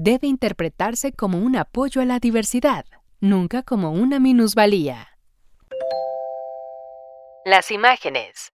debe 0.00 0.28
interpretarse 0.28 1.12
como 1.12 1.38
un 1.38 1.56
apoyo 1.56 2.00
a 2.00 2.04
la 2.04 2.20
diversidad, 2.20 2.84
nunca 3.20 3.64
como 3.64 3.90
una 3.90 4.20
minusvalía. 4.20 5.08
Las 7.44 7.72
imágenes. 7.72 8.52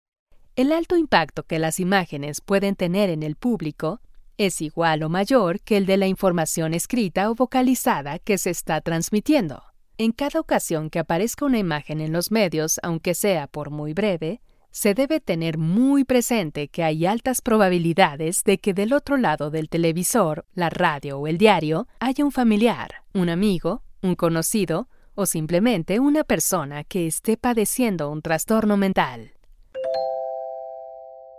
El 0.57 0.73
alto 0.73 0.97
impacto 0.97 1.43
que 1.43 1.59
las 1.59 1.81
imágenes 1.81 2.41
pueden 2.41 2.77
tener 2.77 3.11
en 3.11 3.23
el 3.23 3.37
público 3.37 4.01
es 4.39 4.63
igual 4.63 5.03
o 5.03 5.11
mayor 5.11 5.61
que 5.61 5.77
el 5.77 5.85
de 5.85 5.99
la 5.99 6.07
información 6.07 6.73
escrita 6.73 7.31
o 7.31 7.35
vocalizada 7.35 8.19
que 8.19 8.39
se 8.39 8.49
está 8.49 8.81
transmitiendo. 8.81 9.63
En 9.99 10.13
cada 10.13 10.41
ocasión 10.41 10.89
que 10.89 10.99
aparezca 10.99 11.45
una 11.45 11.59
imagen 11.59 12.01
en 12.01 12.13
los 12.13 12.31
medios, 12.31 12.81
aunque 12.83 13.15
sea 13.15 13.49
por 13.49 13.71
muy 13.71 13.93
breve, 13.93 14.41
se 14.75 14.93
debe 14.93 15.21
tener 15.21 15.57
muy 15.57 16.03
presente 16.03 16.67
que 16.67 16.83
hay 16.83 17.07
altas 17.07 17.41
probabilidades 17.41 18.43
de 18.43 18.59
que 18.59 18.75
del 18.75 18.93
otro 18.93 19.17
lado 19.17 19.51
del 19.51 19.69
televisor, 19.69 20.47
la 20.53 20.69
radio 20.69 21.21
o 21.21 21.29
el 21.29 21.39
diario 21.39 21.87
haya 22.01 22.25
un 22.25 22.33
familiar, 22.33 23.05
un 23.13 23.29
amigo, 23.29 23.85
un 24.03 24.17
conocido 24.17 24.89
o 25.15 25.27
simplemente 25.27 26.01
una 26.01 26.25
persona 26.25 26.83
que 26.83 27.07
esté 27.07 27.37
padeciendo 27.37 28.11
un 28.11 28.21
trastorno 28.21 28.77
mental. 28.77 29.35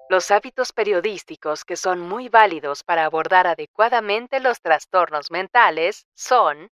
Los 0.08 0.32
hábitos 0.32 0.72
periodísticos 0.72 1.66
que 1.66 1.76
son 1.76 2.00
muy 2.00 2.30
válidos 2.30 2.84
para 2.84 3.04
abordar 3.04 3.48
adecuadamente 3.48 4.40
los 4.40 4.62
trastornos 4.62 5.30
mentales 5.30 6.06
son 6.14 6.70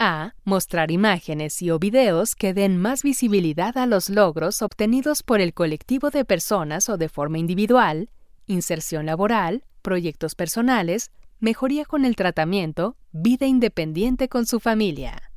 a. 0.00 0.34
Mostrar 0.44 0.90
imágenes 0.90 1.60
y 1.62 1.70
o 1.70 1.78
videos 1.78 2.34
que 2.34 2.54
den 2.54 2.76
más 2.78 3.02
visibilidad 3.02 3.76
a 3.78 3.86
los 3.86 4.08
logros 4.08 4.62
obtenidos 4.62 5.22
por 5.22 5.40
el 5.40 5.54
colectivo 5.54 6.10
de 6.10 6.24
personas 6.24 6.88
o 6.88 6.96
de 6.96 7.08
forma 7.08 7.38
individual, 7.38 8.08
inserción 8.46 9.06
laboral, 9.06 9.62
proyectos 9.82 10.34
personales, 10.34 11.10
mejoría 11.38 11.84
con 11.84 12.04
el 12.04 12.16
tratamiento, 12.16 12.96
vida 13.12 13.46
independiente 13.46 14.28
con 14.28 14.46
su 14.46 14.58
familia. 14.58 15.30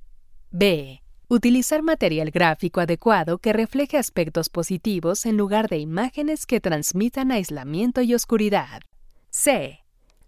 B. 0.49 1.01
Utilizar 1.27 1.83
material 1.83 2.31
gráfico 2.31 2.79
adecuado 2.79 3.39
que 3.39 3.53
refleje 3.53 3.97
aspectos 3.97 4.49
positivos 4.49 5.25
en 5.25 5.35
lugar 5.37 5.67
de 5.67 5.77
imágenes 5.77 6.45
que 6.45 6.61
transmitan 6.61 7.31
aislamiento 7.31 8.01
y 8.01 8.13
oscuridad. 8.13 8.81
C. 9.29 9.79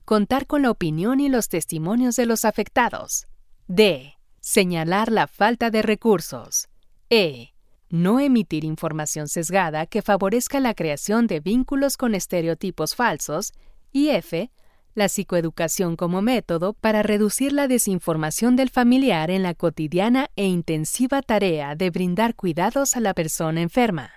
Contar 0.04 0.46
con 0.46 0.62
la 0.62 0.72
opinión 0.72 1.20
y 1.20 1.30
los 1.30 1.48
testimonios 1.48 2.16
de 2.16 2.26
los 2.26 2.44
afectados. 2.44 3.28
D 3.68 4.15
Señalar 4.48 5.12
la 5.12 5.26
falta 5.26 5.72
de 5.72 5.82
recursos. 5.82 6.68
E. 7.10 7.56
No 7.90 8.20
emitir 8.20 8.64
información 8.64 9.28
sesgada 9.28 9.88
que 9.88 10.04
favorezca 10.04 10.60
la 10.60 10.76
creación 10.76 11.26
de 11.26 11.40
vínculos 11.40 11.98
con 11.98 12.14
estereotipos 12.14 12.94
falsos. 12.94 13.54
Y 13.92 14.10
F. 14.10 14.52
La 14.94 15.10
psicoeducación 15.10 15.96
como 15.96 16.22
método 16.22 16.74
para 16.74 17.02
reducir 17.02 17.54
la 17.54 17.68
desinformación 17.68 18.56
del 18.56 18.70
familiar 18.70 19.32
en 19.32 19.42
la 19.42 19.56
cotidiana 19.56 20.30
e 20.36 20.46
intensiva 20.46 21.24
tarea 21.24 21.74
de 21.76 21.90
brindar 21.90 22.36
cuidados 22.36 22.96
a 22.96 23.00
la 23.00 23.16
persona 23.16 23.62
enferma. 23.62 24.12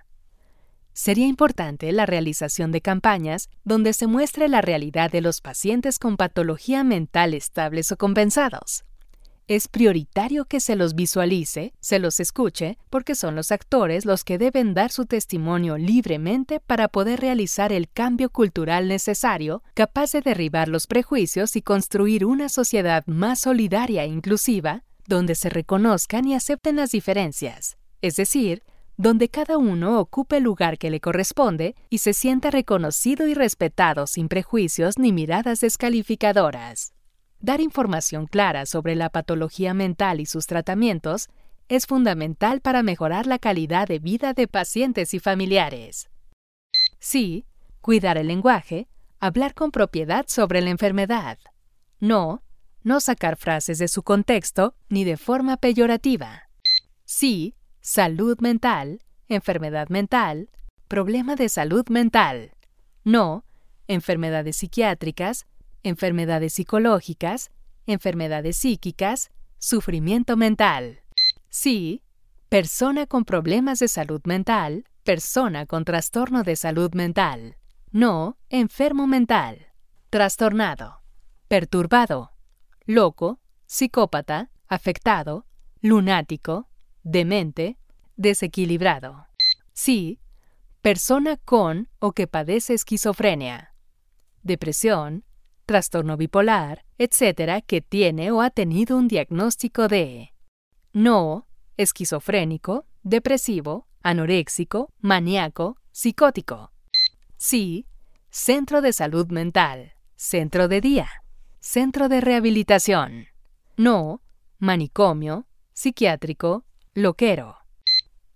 Sería 0.93 1.27
importante 1.27 1.91
la 1.91 2.05
realización 2.05 2.71
de 2.71 2.83
campañas 2.83 3.49
donde 3.65 3.95
se 3.95 4.07
muestre 4.07 4.49
la 4.49 4.61
realidad 4.61 5.11
de 5.11 5.23
los 5.23 5.41
pacientes 5.41 5.99
con 5.99 6.19
patología 6.19 6.85
mental 6.85 7.33
estables 7.33 7.91
o 7.93 7.97
compensados 7.97 8.85
es 9.49 9.67
prioritario 9.67 10.45
que 10.45 10.61
se 10.61 10.77
los 10.77 10.95
visualice, 10.95 11.73
se 11.81 11.99
los 11.99 12.21
escuche, 12.21 12.77
porque 12.91 13.15
son 13.15 13.35
los 13.35 13.51
actores 13.51 14.05
los 14.05 14.23
que 14.23 14.37
deben 14.37 14.75
dar 14.75 14.93
su 14.93 15.07
testimonio 15.07 15.79
libremente 15.79 16.61
para 16.61 16.89
poder 16.89 17.21
realizar 17.21 17.73
el 17.73 17.89
cambio 17.89 18.29
cultural 18.29 18.89
necesario, 18.89 19.63
capaz 19.73 20.13
de 20.13 20.21
derribar 20.21 20.69
los 20.69 20.87
prejuicios 20.87 21.57
y 21.57 21.63
construir 21.63 22.27
una 22.27 22.51
sociedad 22.51 23.05
más 23.07 23.41
solidaria 23.41 24.05
e 24.05 24.09
inclusiva, 24.09 24.85
donde 25.07 25.35
se 25.35 25.49
reconozcan 25.49 26.29
y 26.29 26.35
acepten 26.35 26.77
las 26.77 26.91
diferencias, 26.91 27.79
es 28.03 28.17
decir, 28.17 28.63
donde 28.99 29.31
cada 29.31 29.57
uno 29.57 29.99
ocupe 29.99 30.37
el 30.37 30.43
lugar 30.43 30.77
que 30.77 30.91
le 30.91 31.01
corresponde 31.01 31.75
y 31.89 31.99
se 31.99 32.13
sienta 32.13 32.51
reconocido 32.51 33.27
y 33.27 33.33
respetado 33.33 34.07
sin 34.07 34.29
prejuicios 34.29 34.99
ni 34.99 35.13
miradas 35.13 35.61
descalificadoras. 35.61 36.98
Dar 37.41 37.61
información 37.61 38.27
clara 38.27 38.67
sobre 38.67 38.97
la 38.97 39.11
patología 39.11 39.73
mental 39.73 40.21
y 40.21 40.27
sus 40.27 40.47
tratamientos 40.47 41.29
es 41.69 41.87
fundamental 41.87 42.61
para 42.61 42.83
mejorar 42.83 43.27
la 43.27 43.39
calidad 43.39 43.87
de 43.87 44.01
vida 44.01 44.33
de 44.33 44.49
pacientes 44.49 45.15
y 45.15 45.21
familiares. 45.21 46.11
Sí, 46.99 47.47
cuidar 47.81 48.19
el 48.19 48.27
lenguaje, 48.27 48.89
hablar 49.21 49.55
con 49.55 49.71
propiedad 49.71 50.25
sobre 50.27 50.61
la 50.63 50.71
enfermedad. 50.71 51.39
No, 52.01 52.43
no 52.83 53.01
sacar 53.01 53.37
frases 53.37 53.79
de 53.79 53.89
su 53.89 54.03
contexto 54.03 54.75
ni 54.89 55.05
de 55.05 55.17
forma 55.17 55.59
peyorativa. 55.59 56.49
Sí, 57.05 57.55
salud 57.81 58.39
mental, 58.41 59.03
enfermedad 59.29 59.89
mental, 59.91 60.51
problema 60.89 61.37
de 61.37 61.49
salud 61.49 61.87
mental. 61.89 62.53
No, 63.05 63.45
enfermedades 63.87 64.57
psiquiátricas, 64.57 65.47
enfermedades 65.83 66.55
psicológicas, 66.55 67.51
enfermedades 67.87 68.57
psíquicas, 68.57 69.31
sufrimiento 69.59 70.37
mental. 70.37 71.01
Sí, 71.49 72.03
persona 72.49 73.07
con 73.07 73.25
problemas 73.25 73.79
de 73.79 73.89
salud 73.89 74.21
mental, 74.25 74.85
persona 75.05 75.67
con 75.67 75.85
trastorno 75.85 76.43
de 76.43 76.57
salud 76.57 76.93
mental. 76.95 77.57
No, 77.91 78.37
enfermo 78.51 79.07
mental, 79.07 79.69
trastornado, 80.11 81.01
perturbado, 81.49 82.33
loco, 82.85 83.41
psicópata, 83.67 84.51
afectado, 84.67 85.47
lunático, 85.81 86.69
demente, 87.03 87.79
desequilibrado. 88.17 89.27
Sí, 89.73 90.21
persona 90.83 91.37
con 91.37 91.89
o 91.99 92.13
que 92.13 92.27
padece 92.27 92.75
esquizofrenia, 92.75 93.75
depresión, 94.43 95.25
trastorno 95.69 96.17
bipolar, 96.17 96.87
etc., 96.97 97.63
que 97.65 97.83
tiene 97.83 98.31
o 98.31 98.41
ha 98.41 98.49
tenido 98.49 98.97
un 98.97 99.07
diagnóstico 99.07 99.87
de 99.87 100.33
no, 100.95 101.47
esquizofrénico, 101.77 102.87
depresivo, 103.03 103.87
anoréxico, 104.03 104.91
maníaco, 105.01 105.77
psicótico. 105.93 106.73
Sí, 107.37 107.87
centro 108.31 108.81
de 108.81 108.95
salud 108.95 109.29
mental, 109.29 109.93
centro 110.17 110.69
de 110.69 110.81
día, 110.81 111.09
centro 111.61 112.09
de 112.09 112.23
rehabilitación. 112.23 113.27
No, 113.77 114.23
manicomio, 114.59 115.47
psiquiátrico, 115.75 116.65
loquero. 116.95 117.59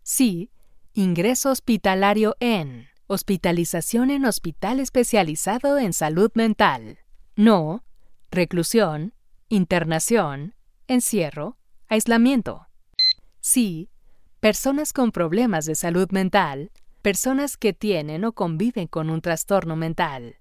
Sí, 0.02 0.50
ingreso 0.92 1.50
hospitalario 1.50 2.36
en 2.40 2.88
hospitalización 3.06 4.10
en 4.10 4.26
hospital 4.26 4.80
especializado 4.80 5.78
en 5.78 5.94
salud 5.94 6.30
mental. 6.34 6.98
No, 7.36 7.82
reclusión, 8.30 9.14
internación, 9.48 10.54
encierro, 10.86 11.56
aislamiento. 11.88 12.66
Sí, 13.40 13.90
personas 14.40 14.92
con 14.92 15.12
problemas 15.12 15.64
de 15.64 15.74
salud 15.74 16.10
mental, 16.10 16.72
personas 17.00 17.56
que 17.56 17.72
tienen 17.72 18.24
o 18.24 18.32
conviven 18.32 18.86
con 18.86 19.08
un 19.08 19.20
trastorno 19.20 19.76
mental. 19.76 20.36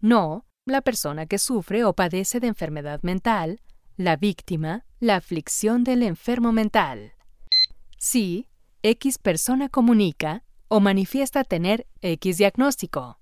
No, 0.00 0.44
la 0.66 0.80
persona 0.80 1.26
que 1.26 1.38
sufre 1.38 1.84
o 1.84 1.92
padece 1.92 2.40
de 2.40 2.48
enfermedad 2.48 3.00
mental, 3.02 3.60
la 3.96 4.16
víctima, 4.16 4.84
la 4.98 5.16
aflicción 5.16 5.84
del 5.84 6.02
enfermo 6.02 6.52
mental. 6.52 7.12
Sí, 7.98 8.48
X 8.82 9.18
persona 9.18 9.68
comunica 9.68 10.42
o 10.68 10.80
manifiesta 10.80 11.44
tener 11.44 11.86
X 12.00 12.38
diagnóstico. 12.38 13.18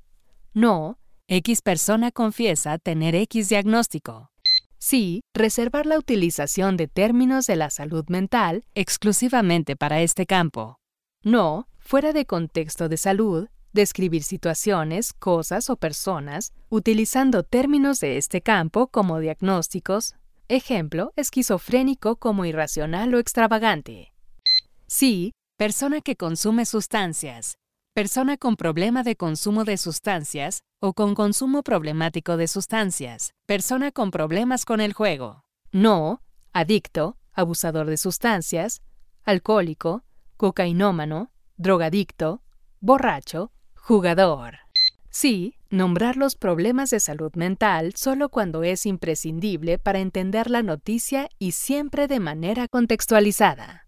No, 0.55 0.99
X 1.35 1.63
persona 1.63 2.11
confiesa 2.11 2.77
tener 2.77 3.15
X 3.15 3.49
diagnóstico. 3.49 4.31
Sí, 4.79 5.23
reservar 5.33 5.87
la 5.87 5.99
utilización 5.99 6.77
de 6.77 6.89
términos 6.89 7.47
de 7.47 7.57
la 7.57 7.71
salud 7.71 8.05
mental 8.09 8.67
exclusivamente 8.75 9.75
para 9.75 10.03
este 10.03 10.27
campo. 10.27 10.77
No, 11.25 11.69
fuera 11.79 12.13
de 12.13 12.27
contexto 12.27 12.91
de 12.91 12.99
salud, 12.99 13.49
describir 13.73 14.25
situaciones, 14.25 15.15
cosas 15.15 15.71
o 15.71 15.77
personas 15.77 16.53
utilizando 16.69 17.45
términos 17.45 17.99
de 18.01 18.19
este 18.19 18.43
campo 18.43 18.89
como 18.89 19.19
diagnósticos, 19.19 20.17
ejemplo, 20.49 21.15
esquizofrénico 21.17 22.17
como 22.17 22.45
irracional 22.45 23.15
o 23.15 23.19
extravagante. 23.19 24.13
Sí, 24.87 25.33
persona 25.57 26.03
que 26.03 26.15
consume 26.15 26.67
sustancias, 26.67 27.55
persona 27.95 28.39
con 28.39 28.57
problema 28.57 29.03
de 29.03 29.17
consumo 29.17 29.65
de 29.65 29.77
sustancias 29.77 30.63
o 30.81 30.95
con 30.95 31.15
consumo 31.15 31.63
problemático 31.63 32.39
de 32.39 32.49
sustancias, 32.49 33.35
persona 33.45 33.93
con 33.93 34.11
problemas 34.11 34.65
con 34.65 34.81
el 34.81 34.95
juego. 34.95 35.45
No, 35.73 36.23
adicto, 36.55 37.19
abusador 37.35 37.87
de 37.91 37.99
sustancias, 37.99 38.81
alcohólico, 39.25 40.05
cocainómano, 40.39 41.33
drogadicto, 41.59 42.43
borracho, 42.81 43.53
jugador. 43.75 44.61
Sí, 45.11 45.59
nombrar 45.69 46.17
los 46.17 46.35
problemas 46.35 46.89
de 46.89 46.99
salud 46.99 47.33
mental 47.35 47.93
solo 47.95 48.31
cuando 48.31 48.63
es 48.63 48.87
imprescindible 48.87 49.77
para 49.79 49.99
entender 49.99 50.49
la 50.49 50.63
noticia 50.63 51.29
y 51.39 51.53
siempre 51.53 52.09
de 52.09 52.21
manera 52.21 52.69
contextualizada. 52.69 53.87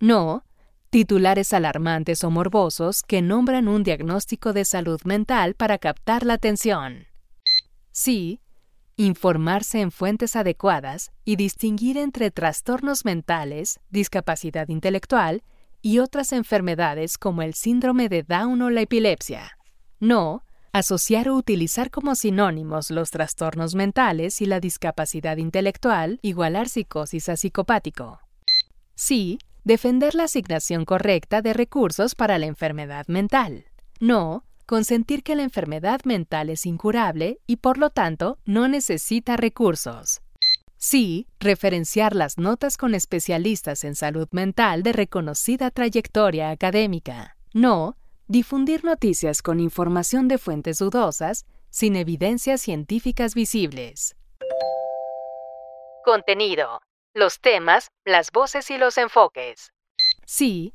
No, 0.00 0.44
titulares 0.90 1.52
alarmantes 1.52 2.24
o 2.24 2.30
morbosos 2.30 3.02
que 3.02 3.22
nombran 3.22 3.68
un 3.68 3.82
diagnóstico 3.82 4.52
de 4.52 4.64
salud 4.64 5.00
mental 5.04 5.54
para 5.54 5.78
captar 5.78 6.24
la 6.24 6.34
atención. 6.34 7.06
Sí, 7.92 8.40
informarse 8.96 9.80
en 9.80 9.90
fuentes 9.90 10.36
adecuadas 10.36 11.10
y 11.24 11.36
distinguir 11.36 11.98
entre 11.98 12.30
trastornos 12.30 13.04
mentales, 13.04 13.80
discapacidad 13.90 14.68
intelectual 14.68 15.42
y 15.82 15.98
otras 15.98 16.32
enfermedades 16.32 17.18
como 17.18 17.42
el 17.42 17.54
síndrome 17.54 18.08
de 18.08 18.22
Down 18.22 18.62
o 18.62 18.70
la 18.70 18.80
epilepsia. 18.80 19.58
No, 20.00 20.42
asociar 20.72 21.28
o 21.28 21.36
utilizar 21.36 21.90
como 21.90 22.14
sinónimos 22.14 22.90
los 22.90 23.10
trastornos 23.10 23.74
mentales 23.74 24.40
y 24.40 24.46
la 24.46 24.60
discapacidad 24.60 25.36
intelectual, 25.36 26.18
igualar 26.22 26.68
psicosis 26.68 27.28
a 27.28 27.36
psicopático. 27.36 28.20
Sí, 28.94 29.38
defender 29.66 30.14
la 30.14 30.22
asignación 30.22 30.84
correcta 30.84 31.42
de 31.42 31.52
recursos 31.52 32.14
para 32.14 32.38
la 32.38 32.46
enfermedad 32.46 33.08
mental. 33.08 33.64
No, 33.98 34.44
consentir 34.64 35.24
que 35.24 35.34
la 35.34 35.42
enfermedad 35.42 36.02
mental 36.04 36.50
es 36.50 36.66
incurable 36.66 37.40
y 37.48 37.56
por 37.56 37.76
lo 37.76 37.90
tanto 37.90 38.38
no 38.44 38.68
necesita 38.68 39.36
recursos. 39.36 40.20
Sí, 40.76 41.26
referenciar 41.40 42.14
las 42.14 42.38
notas 42.38 42.76
con 42.76 42.94
especialistas 42.94 43.82
en 43.82 43.96
salud 43.96 44.28
mental 44.30 44.84
de 44.84 44.92
reconocida 44.92 45.72
trayectoria 45.72 46.50
académica. 46.50 47.36
No, 47.52 47.96
difundir 48.28 48.84
noticias 48.84 49.42
con 49.42 49.58
información 49.58 50.28
de 50.28 50.38
fuentes 50.38 50.78
dudosas 50.78 51.44
sin 51.70 51.96
evidencias 51.96 52.60
científicas 52.60 53.34
visibles. 53.34 54.14
Contenido 56.04 56.85
los 57.16 57.40
temas, 57.40 57.88
las 58.04 58.30
voces 58.30 58.70
y 58.70 58.76
los 58.76 58.98
enfoques. 58.98 59.72
Sí, 60.26 60.74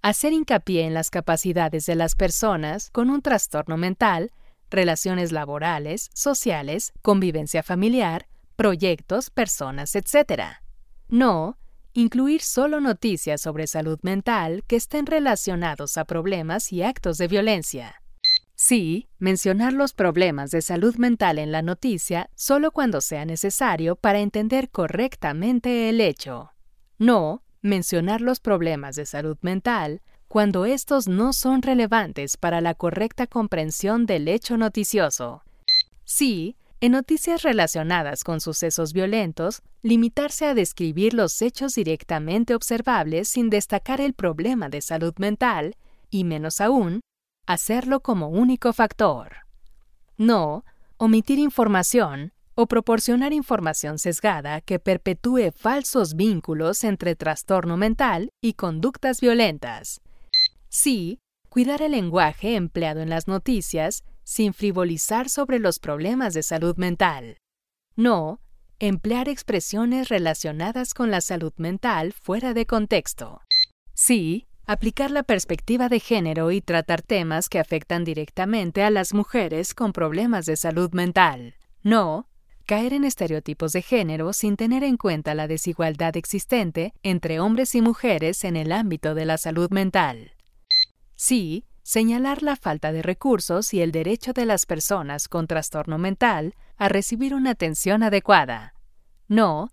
hacer 0.00 0.32
hincapié 0.32 0.86
en 0.86 0.94
las 0.94 1.10
capacidades 1.10 1.84
de 1.84 1.94
las 1.94 2.14
personas 2.14 2.90
con 2.90 3.10
un 3.10 3.20
trastorno 3.20 3.76
mental, 3.76 4.32
relaciones 4.70 5.30
laborales, 5.30 6.10
sociales, 6.14 6.94
convivencia 7.02 7.62
familiar, 7.62 8.26
proyectos, 8.56 9.28
personas, 9.28 9.94
etc. 9.94 10.56
No, 11.08 11.58
incluir 11.92 12.40
solo 12.40 12.80
noticias 12.80 13.42
sobre 13.42 13.66
salud 13.66 13.98
mental 14.02 14.64
que 14.66 14.76
estén 14.76 15.04
relacionados 15.04 15.98
a 15.98 16.06
problemas 16.06 16.72
y 16.72 16.82
actos 16.82 17.18
de 17.18 17.28
violencia. 17.28 18.00
Sí, 18.66 19.10
mencionar 19.18 19.74
los 19.74 19.92
problemas 19.92 20.50
de 20.50 20.62
salud 20.62 20.96
mental 20.96 21.38
en 21.38 21.52
la 21.52 21.60
noticia 21.60 22.30
solo 22.34 22.70
cuando 22.70 23.02
sea 23.02 23.26
necesario 23.26 23.94
para 23.94 24.20
entender 24.20 24.70
correctamente 24.70 25.90
el 25.90 26.00
hecho. 26.00 26.50
No, 26.96 27.42
mencionar 27.60 28.22
los 28.22 28.40
problemas 28.40 28.96
de 28.96 29.04
salud 29.04 29.36
mental 29.42 30.00
cuando 30.28 30.64
estos 30.64 31.08
no 31.08 31.34
son 31.34 31.60
relevantes 31.60 32.38
para 32.38 32.62
la 32.62 32.72
correcta 32.72 33.26
comprensión 33.26 34.06
del 34.06 34.28
hecho 34.28 34.56
noticioso. 34.56 35.42
Sí, 36.06 36.56
en 36.80 36.92
noticias 36.92 37.42
relacionadas 37.42 38.24
con 38.24 38.40
sucesos 38.40 38.94
violentos, 38.94 39.60
limitarse 39.82 40.46
a 40.46 40.54
describir 40.54 41.12
los 41.12 41.42
hechos 41.42 41.74
directamente 41.74 42.54
observables 42.54 43.28
sin 43.28 43.50
destacar 43.50 44.00
el 44.00 44.14
problema 44.14 44.70
de 44.70 44.80
salud 44.80 45.12
mental, 45.18 45.76
y 46.08 46.24
menos 46.24 46.62
aún, 46.62 47.02
hacerlo 47.46 48.00
como 48.00 48.28
único 48.28 48.72
factor. 48.72 49.36
No, 50.16 50.64
omitir 50.96 51.38
información 51.38 52.32
o 52.54 52.66
proporcionar 52.66 53.32
información 53.32 53.98
sesgada 53.98 54.60
que 54.60 54.78
perpetúe 54.78 55.50
falsos 55.52 56.14
vínculos 56.14 56.84
entre 56.84 57.16
trastorno 57.16 57.76
mental 57.76 58.30
y 58.40 58.54
conductas 58.54 59.20
violentas. 59.20 60.00
Sí, 60.68 61.18
cuidar 61.48 61.82
el 61.82 61.92
lenguaje 61.92 62.54
empleado 62.54 63.00
en 63.00 63.10
las 63.10 63.28
noticias 63.28 64.04
sin 64.22 64.54
frivolizar 64.54 65.28
sobre 65.28 65.58
los 65.58 65.78
problemas 65.78 66.34
de 66.34 66.42
salud 66.42 66.76
mental. 66.76 67.38
No, 67.96 68.40
emplear 68.78 69.28
expresiones 69.28 70.08
relacionadas 70.08 70.94
con 70.94 71.10
la 71.10 71.20
salud 71.20 71.52
mental 71.56 72.12
fuera 72.12 72.54
de 72.54 72.66
contexto. 72.66 73.40
Sí, 73.92 74.46
aplicar 74.66 75.10
la 75.10 75.22
perspectiva 75.22 75.88
de 75.88 76.00
género 76.00 76.50
y 76.50 76.60
tratar 76.60 77.02
temas 77.02 77.48
que 77.48 77.58
afectan 77.58 78.04
directamente 78.04 78.82
a 78.82 78.90
las 78.90 79.14
mujeres 79.14 79.74
con 79.74 79.92
problemas 79.92 80.46
de 80.46 80.56
salud 80.56 80.92
mental. 80.92 81.54
No, 81.82 82.28
caer 82.66 82.94
en 82.94 83.04
estereotipos 83.04 83.72
de 83.72 83.82
género 83.82 84.32
sin 84.32 84.56
tener 84.56 84.84
en 84.84 84.96
cuenta 84.96 85.34
la 85.34 85.46
desigualdad 85.46 86.16
existente 86.16 86.94
entre 87.02 87.40
hombres 87.40 87.74
y 87.74 87.82
mujeres 87.82 88.44
en 88.44 88.56
el 88.56 88.72
ámbito 88.72 89.14
de 89.14 89.26
la 89.26 89.36
salud 89.36 89.70
mental. 89.70 90.32
Sí, 91.14 91.66
señalar 91.82 92.42
la 92.42 92.56
falta 92.56 92.90
de 92.90 93.02
recursos 93.02 93.74
y 93.74 93.82
el 93.82 93.92
derecho 93.92 94.32
de 94.32 94.46
las 94.46 94.64
personas 94.64 95.28
con 95.28 95.46
trastorno 95.46 95.98
mental 95.98 96.54
a 96.76 96.88
recibir 96.88 97.34
una 97.34 97.50
atención 97.50 98.02
adecuada. 98.02 98.74
No, 99.28 99.70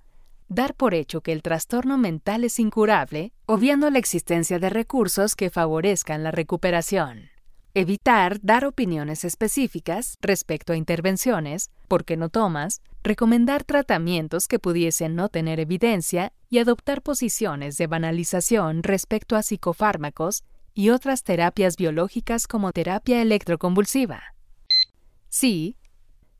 dar 0.52 0.76
por 0.76 0.94
hecho 0.94 1.22
que 1.22 1.32
el 1.32 1.42
trastorno 1.42 1.98
mental 1.98 2.44
es 2.44 2.60
incurable, 2.60 3.32
obviando 3.46 3.90
la 3.90 4.00
existencia 4.00 4.60
de 4.60 4.70
recursos 4.70 5.36
que 5.36 5.50
favorezcan 5.50 6.24
la 6.24 6.32
recuperación. 6.32 7.30
Evitar 7.74 8.38
dar 8.42 8.66
opiniones 8.66 9.24
específicas 9.24 10.18
respecto 10.22 10.74
a 10.74 10.76
intervenciones, 10.76 11.70
porque 11.88 12.18
no 12.18 12.28
tomas, 12.28 12.82
recomendar 13.02 13.64
tratamientos 13.64 14.50
que 14.50 14.60
pudiesen 14.60 15.16
no 15.16 15.30
tener 15.30 15.62
evidencia 15.62 16.34
y 16.50 16.60
adoptar 16.60 17.02
posiciones 17.02 17.78
de 17.78 17.88
banalización 17.88 18.84
respecto 18.84 19.38
a 19.38 19.44
psicofármacos 19.44 20.44
y 20.74 20.90
otras 20.90 21.24
terapias 21.24 21.78
biológicas 21.78 22.46
como 22.48 22.74
terapia 22.74 23.22
electroconvulsiva. 23.22 24.22
Sí, 25.30 25.78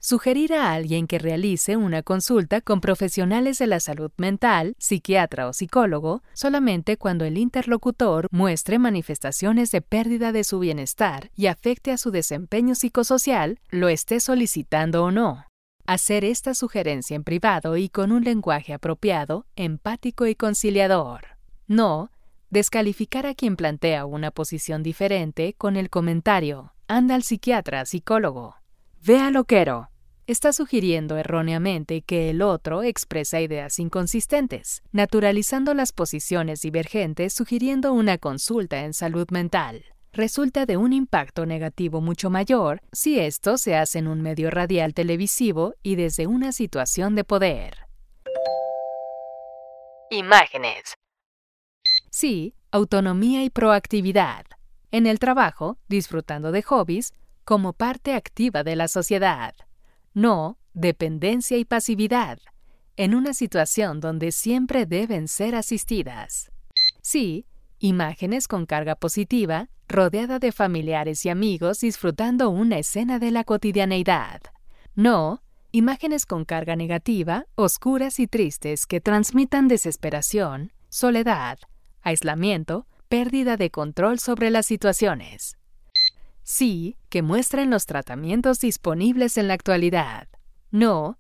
sugerir 0.02 0.54
a 0.54 0.74
alguien 0.74 1.06
que 1.06 1.20
realice 1.20 1.78
una 1.78 2.02
consulta 2.02 2.60
con 2.60 2.82
profesionales 2.82 3.60
de 3.60 3.68
la 3.68 3.80
salud 3.80 4.12
mental, 4.18 4.76
psiquiatra 4.80 5.48
o 5.48 5.54
psicólogo, 5.54 6.24
solamente 6.34 6.98
cuando 6.98 7.24
el 7.24 7.38
interlocutor 7.38 8.28
muestre 8.32 8.80
manifestaciones 8.80 9.72
de 9.72 9.82
pérdida 9.82 10.32
de 10.32 10.44
su 10.44 10.58
bienestar 10.58 11.30
y 11.36 11.46
afecte 11.46 11.92
a 11.92 11.98
su 11.98 12.10
desempeño 12.10 12.74
psicosocial, 12.74 13.60
lo 13.70 13.90
esté 13.90 14.20
solicitando 14.20 15.04
o 15.04 15.12
no. 15.12 15.46
Hacer 15.86 16.26
esta 16.26 16.56
sugerencia 16.56 17.16
en 17.16 17.24
privado 17.24 17.78
y 17.78 17.88
con 17.88 18.12
un 18.12 18.24
lenguaje 18.24 18.74
apropiado, 18.74 19.46
empático 19.56 20.26
y 20.26 20.34
conciliador. 20.34 21.38
No, 21.68 22.10
descalificar 22.50 23.28
a 23.28 23.36
quien 23.36 23.56
plantea 23.56 24.06
una 24.06 24.32
posición 24.32 24.82
diferente 24.82 25.54
con 25.58 25.78
el 25.78 25.92
comentario, 25.92 26.74
anda 26.88 27.14
al 27.14 27.24
psiquiatra, 27.24 27.86
psicólogo. 27.86 28.56
Vea 29.04 29.30
loquero. 29.30 29.91
Está 30.28 30.54
sugiriendo 30.54 31.18
erróneamente 31.18 32.04
que 32.04 32.30
el 32.30 32.42
otro 32.42 32.84
expresa 32.84 33.42
ideas 33.42 33.80
inconsistentes, 33.80 34.84
naturalizando 34.92 35.74
las 35.74 35.92
posiciones 35.94 36.62
divergentes 36.62 37.34
sugiriendo 37.34 37.92
una 37.92 38.18
consulta 38.18 38.86
en 38.86 38.94
salud 38.94 39.28
mental. 39.32 39.84
Resulta 40.14 40.66
de 40.66 40.78
un 40.78 40.94
impacto 40.94 41.46
negativo 41.46 42.02
mucho 42.02 42.30
mayor 42.30 42.82
si 42.92 43.20
esto 43.20 43.58
se 43.58 43.76
hace 43.76 44.00
en 44.00 44.08
un 44.08 44.22
medio 44.22 44.52
radial 44.52 44.94
televisivo 44.94 45.74
y 45.82 45.96
desde 45.96 46.28
una 46.28 46.52
situación 46.52 47.16
de 47.16 47.24
poder. 47.24 47.88
Imágenes. 50.12 50.94
Sí, 52.10 52.54
autonomía 52.72 53.44
y 53.44 53.50
proactividad. 53.50 54.46
En 54.92 55.08
el 55.08 55.18
trabajo, 55.18 55.78
disfrutando 55.88 56.52
de 56.52 56.62
hobbies, 56.62 57.14
como 57.46 57.74
parte 57.74 58.14
activa 58.14 58.64
de 58.64 58.76
la 58.76 58.90
sociedad. 58.90 59.56
No, 60.14 60.58
dependencia 60.74 61.58
y 61.58 61.66
pasividad. 61.66 62.40
En 62.98 63.16
una 63.16 63.34
situación 63.34 64.00
donde 64.02 64.32
siempre 64.32 64.86
deben 64.86 65.28
ser 65.28 65.56
asistidas. 65.56 66.52
Sí, 67.02 67.46
imágenes 67.80 68.48
con 68.48 68.66
carga 68.66 68.96
positiva, 68.96 69.70
rodeada 69.88 70.40
de 70.40 70.52
familiares 70.52 71.26
y 71.26 71.30
amigos 71.30 71.80
disfrutando 71.80 72.50
una 72.50 72.78
escena 72.78 73.20
de 73.20 73.32
la 73.32 73.44
cotidianeidad. 73.44 74.42
No, 74.96 75.42
imágenes 75.72 76.26
con 76.26 76.44
carga 76.44 76.76
negativa, 76.76 77.46
oscuras 77.56 78.20
y 78.20 78.28
tristes 78.28 78.86
que 78.86 79.00
transmitan 79.00 79.68
desesperación, 79.68 80.74
soledad, 80.90 81.58
aislamiento, 82.02 82.86
pérdida 83.08 83.56
de 83.56 83.72
control 83.72 84.20
sobre 84.20 84.50
las 84.52 84.66
situaciones. 84.66 85.58
Sí, 86.44 86.98
que 87.10 87.22
muestren 87.22 87.70
los 87.70 87.86
tratamientos 87.86 88.60
disponibles 88.60 89.38
en 89.38 89.48
la 89.48 89.54
actualidad. 89.54 90.28
No, 90.72 91.18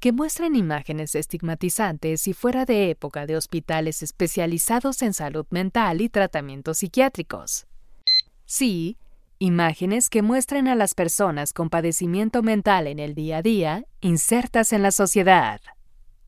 que 0.00 0.12
muestren 0.12 0.56
imágenes 0.56 1.14
estigmatizantes 1.14 2.26
y 2.26 2.32
fuera 2.32 2.64
de 2.64 2.90
época 2.90 3.26
de 3.26 3.36
hospitales 3.36 4.02
especializados 4.02 5.02
en 5.02 5.12
salud 5.12 5.46
mental 5.50 6.00
y 6.00 6.08
tratamientos 6.08 6.78
psiquiátricos. 6.78 7.66
Sí, 8.46 8.96
imágenes 9.38 10.08
que 10.08 10.22
muestren 10.22 10.68
a 10.68 10.74
las 10.74 10.94
personas 10.94 11.52
con 11.52 11.68
padecimiento 11.68 12.42
mental 12.42 12.86
en 12.86 12.98
el 12.98 13.14
día 13.14 13.38
a 13.38 13.42
día 13.42 13.84
insertas 14.00 14.72
en 14.72 14.82
la 14.82 14.90
sociedad. 14.90 15.60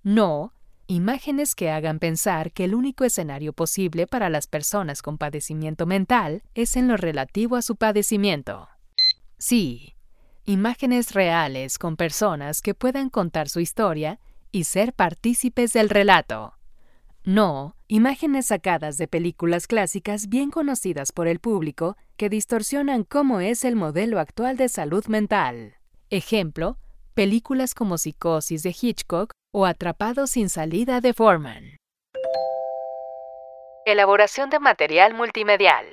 No, 0.03 0.53
Imágenes 0.87 1.55
que 1.55 1.71
hagan 1.71 1.99
pensar 1.99 2.53
que 2.53 2.65
el 2.65 2.75
único 2.75 3.05
escenario 3.05 3.53
posible 3.53 4.07
para 4.07 4.29
las 4.29 4.47
personas 4.47 5.01
con 5.01 5.17
padecimiento 5.17 5.87
mental 5.87 6.43
es 6.55 6.77
en 6.77 6.89
lo 6.89 6.97
relativo 6.97 7.57
a 7.57 7.63
su 7.63 7.77
padecimiento. 7.77 8.69
Sí, 9.39 9.95
imágenes 10.45 11.13
reales 11.15 11.79
con 11.79 11.97
personas 11.97 12.63
que 12.63 12.75
puedan 12.75 13.11
contar 13.11 13.49
su 13.49 13.61
historia 13.61 14.19
y 14.51 14.65
ser 14.65 14.93
partícipes 14.93 15.73
del 15.73 15.89
relato. 15.89 16.55
No, 17.25 17.77
imágenes 17.87 18.47
sacadas 18.47 18.99
de 18.99 19.07
películas 19.07 19.69
clásicas 19.69 20.29
bien 20.29 20.51
conocidas 20.51 21.13
por 21.13 21.29
el 21.29 21.39
público 21.39 21.97
que 22.17 22.29
distorsionan 22.29 23.05
cómo 23.05 23.39
es 23.41 23.65
el 23.65 23.77
modelo 23.77 24.19
actual 24.19 24.57
de 24.57 24.69
salud 24.69 25.07
mental. 25.07 25.77
Ejemplo, 26.11 26.79
películas 27.13 27.75
como 27.75 27.99
Psicosis 27.99 28.63
de 28.63 28.75
Hitchcock 28.79 29.33
o 29.53 29.67
Atrapado 29.67 30.27
sin 30.27 30.49
salida 30.49 31.01
de 31.01 31.13
Foreman. 31.13 31.77
Elaboración 33.85 34.49
de 34.49 34.59
material 34.59 35.15
multimedial. 35.15 35.85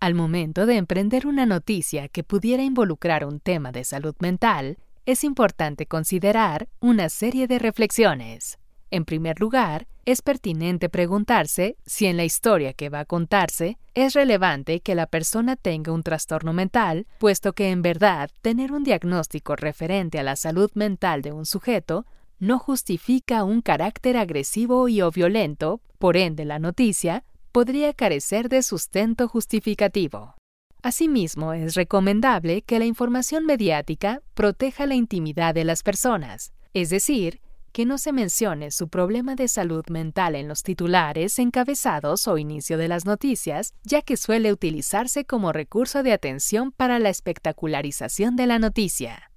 Al 0.00 0.14
momento 0.14 0.64
de 0.64 0.76
emprender 0.76 1.26
una 1.26 1.44
noticia 1.44 2.08
que 2.08 2.24
pudiera 2.24 2.62
involucrar 2.62 3.26
un 3.26 3.40
tema 3.40 3.70
de 3.70 3.84
salud 3.84 4.14
mental, 4.20 4.78
es 5.04 5.24
importante 5.24 5.86
considerar 5.86 6.68
una 6.80 7.10
serie 7.10 7.46
de 7.46 7.58
reflexiones. 7.58 8.58
En 8.90 9.04
primer 9.04 9.38
lugar, 9.40 9.86
es 10.04 10.20
pertinente 10.20 10.88
preguntarse 10.88 11.76
si 11.86 12.06
en 12.06 12.16
la 12.16 12.24
historia 12.24 12.72
que 12.72 12.88
va 12.88 13.00
a 13.00 13.04
contarse 13.04 13.78
es 13.94 14.14
relevante 14.14 14.80
que 14.80 14.96
la 14.96 15.06
persona 15.06 15.54
tenga 15.54 15.92
un 15.92 16.02
trastorno 16.02 16.52
mental, 16.52 17.06
puesto 17.18 17.52
que 17.52 17.70
en 17.70 17.82
verdad 17.82 18.30
tener 18.42 18.72
un 18.72 18.82
diagnóstico 18.82 19.54
referente 19.54 20.18
a 20.18 20.24
la 20.24 20.34
salud 20.34 20.70
mental 20.74 21.22
de 21.22 21.32
un 21.32 21.46
sujeto 21.46 22.04
no 22.40 22.58
justifica 22.58 23.44
un 23.44 23.60
carácter 23.60 24.16
agresivo 24.16 24.88
y 24.88 25.02
o 25.02 25.10
violento, 25.10 25.80
por 25.98 26.16
ende 26.16 26.44
la 26.44 26.58
noticia 26.58 27.22
podría 27.52 27.92
carecer 27.92 28.48
de 28.48 28.62
sustento 28.62 29.28
justificativo. 29.28 30.34
Asimismo, 30.82 31.52
es 31.52 31.74
recomendable 31.74 32.62
que 32.62 32.78
la 32.78 32.86
información 32.86 33.44
mediática 33.44 34.22
proteja 34.34 34.86
la 34.86 34.94
intimidad 34.94 35.54
de 35.54 35.64
las 35.64 35.82
personas, 35.82 36.52
es 36.72 36.88
decir, 36.88 37.40
que 37.72 37.86
no 37.86 37.98
se 37.98 38.12
mencione 38.12 38.70
su 38.70 38.88
problema 38.88 39.34
de 39.34 39.48
salud 39.48 39.84
mental 39.88 40.34
en 40.34 40.48
los 40.48 40.62
titulares, 40.62 41.38
encabezados 41.38 42.28
o 42.28 42.38
inicio 42.38 42.78
de 42.78 42.88
las 42.88 43.04
noticias, 43.04 43.74
ya 43.82 44.02
que 44.02 44.16
suele 44.16 44.52
utilizarse 44.52 45.24
como 45.24 45.52
recurso 45.52 46.02
de 46.02 46.12
atención 46.12 46.72
para 46.72 46.98
la 46.98 47.10
espectacularización 47.10 48.36
de 48.36 48.46
la 48.46 48.58
noticia. 48.58 49.30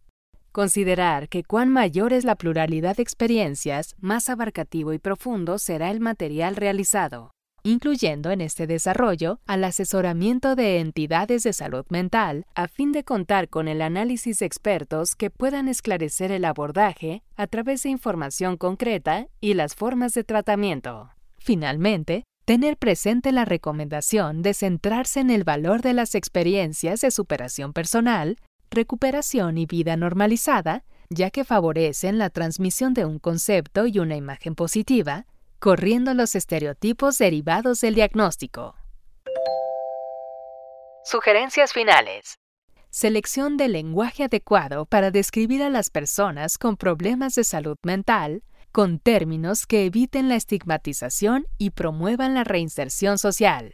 Considerar 0.52 1.30
que 1.30 1.44
cuán 1.44 1.70
mayor 1.70 2.14
es 2.14 2.26
la 2.26 2.36
pluralidad 2.36 2.98
de 2.98 3.04
experiencias, 3.04 3.96
más 4.00 4.30
abarcativo 4.30 4.94
y 4.94 5.00
profundo 5.00 5.58
será 5.58 5.90
el 5.92 6.00
material 6.00 6.56
realizado 6.56 7.34
incluyendo 7.64 8.32
en 8.32 8.42
este 8.42 8.68
desarrollo 8.68 9.40
al 9.48 9.64
asesoramiento 9.64 10.56
de 10.56 10.80
entidades 10.80 11.44
de 11.44 11.54
salud 11.54 11.86
mental 11.90 12.46
a 12.56 12.68
fin 12.68 12.92
de 12.92 13.04
contar 13.04 13.50
con 13.50 13.68
el 13.68 13.82
análisis 13.82 14.40
de 14.40 14.46
expertos 14.46 15.16
que 15.16 15.30
puedan 15.30 15.70
esclarecer 15.70 16.32
el 16.32 16.46
abordaje 16.46 17.24
a 17.38 17.48
través 17.48 17.84
de 17.84 17.90
información 17.90 18.58
concreta 18.58 19.28
y 19.40 19.54
las 19.54 19.76
formas 19.76 20.14
de 20.14 20.26
tratamiento. 20.26 21.12
Finalmente, 21.38 22.24
tener 22.46 22.78
presente 22.78 23.32
la 23.32 23.46
recomendación 23.46 24.42
de 24.42 24.54
centrarse 24.54 25.22
en 25.22 25.30
el 25.30 25.46
valor 25.46 25.82
de 25.82 25.94
las 25.94 26.16
experiencias 26.16 27.00
de 27.02 27.12
superación 27.12 27.72
personal, 27.72 28.38
recuperación 28.70 29.58
y 29.58 29.66
vida 29.66 29.96
normalizada, 29.96 30.84
ya 31.10 31.30
que 31.30 31.46
favorecen 31.46 32.18
la 32.18 32.30
transmisión 32.30 32.94
de 32.94 33.06
un 33.06 33.20
concepto 33.20 33.88
y 33.88 34.00
una 34.00 34.16
imagen 34.18 34.56
positiva, 34.56 35.26
corriendo 35.64 36.14
los 36.14 36.36
estereotipos 36.36 37.18
derivados 37.18 37.80
del 37.80 37.96
diagnóstico. 37.96 38.76
Sugerencias 41.06 41.72
finales. 41.72 42.38
Selección 42.90 43.56
del 43.56 43.72
lenguaje 43.72 44.26
adecuado 44.26 44.86
para 44.86 45.10
describir 45.10 45.64
a 45.64 45.70
las 45.70 45.90
personas 45.90 46.58
con 46.58 46.76
problemas 46.76 47.36
de 47.36 47.46
salud 47.46 47.78
mental 47.82 48.44
con 48.74 49.00
términos 49.00 49.66
que 49.66 49.86
eviten 49.86 50.28
la 50.28 50.36
estigmatización 50.36 51.46
y 51.58 51.70
promuevan 51.70 52.34
la 52.34 52.44
reinserción 52.44 53.18
social. 53.18 53.74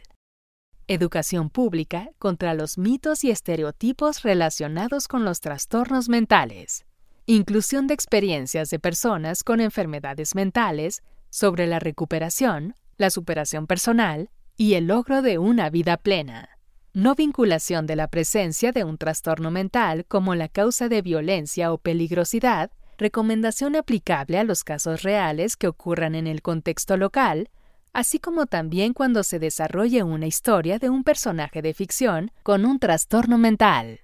Educación 0.86 1.50
pública 1.50 2.10
contra 2.20 2.54
los 2.54 2.78
mitos 2.78 3.24
y 3.24 3.32
estereotipos 3.32 4.22
relacionados 4.22 5.08
con 5.08 5.24
los 5.24 5.40
trastornos 5.40 6.08
mentales. 6.08 6.84
Inclusión 7.26 7.88
de 7.88 7.94
experiencias 7.94 8.70
de 8.70 8.78
personas 8.78 9.42
con 9.42 9.60
enfermedades 9.60 10.36
mentales 10.36 11.02
sobre 11.30 11.66
la 11.66 11.78
recuperación, 11.78 12.74
la 12.98 13.10
superación 13.10 13.66
personal 13.66 14.28
y 14.56 14.74
el 14.74 14.88
logro 14.88 15.22
de 15.22 15.38
una 15.38 15.70
vida 15.70 15.96
plena 15.96 16.60
no 16.92 17.14
vinculación 17.14 17.86
de 17.86 17.96
la 17.96 18.08
presencia 18.08 18.72
de 18.72 18.84
un 18.84 18.98
trastorno 18.98 19.50
mental 19.50 20.04
como 20.06 20.34
la 20.34 20.48
causa 20.48 20.88
de 20.88 21.02
violencia 21.02 21.72
o 21.72 21.78
peligrosidad, 21.78 22.72
recomendación 22.98 23.76
aplicable 23.76 24.38
a 24.38 24.44
los 24.44 24.64
casos 24.64 25.02
reales 25.02 25.56
que 25.56 25.68
ocurran 25.68 26.14
en 26.14 26.26
el 26.26 26.42
contexto 26.42 26.96
local, 26.96 27.48
así 27.92 28.18
como 28.18 28.46
también 28.46 28.92
cuando 28.92 29.22
se 29.22 29.38
desarrolle 29.38 30.02
una 30.02 30.26
historia 30.26 30.78
de 30.78 30.90
un 30.90 31.04
personaje 31.04 31.62
de 31.62 31.74
ficción 31.74 32.32
con 32.42 32.64
un 32.64 32.78
trastorno 32.78 33.38
mental. 33.38 34.00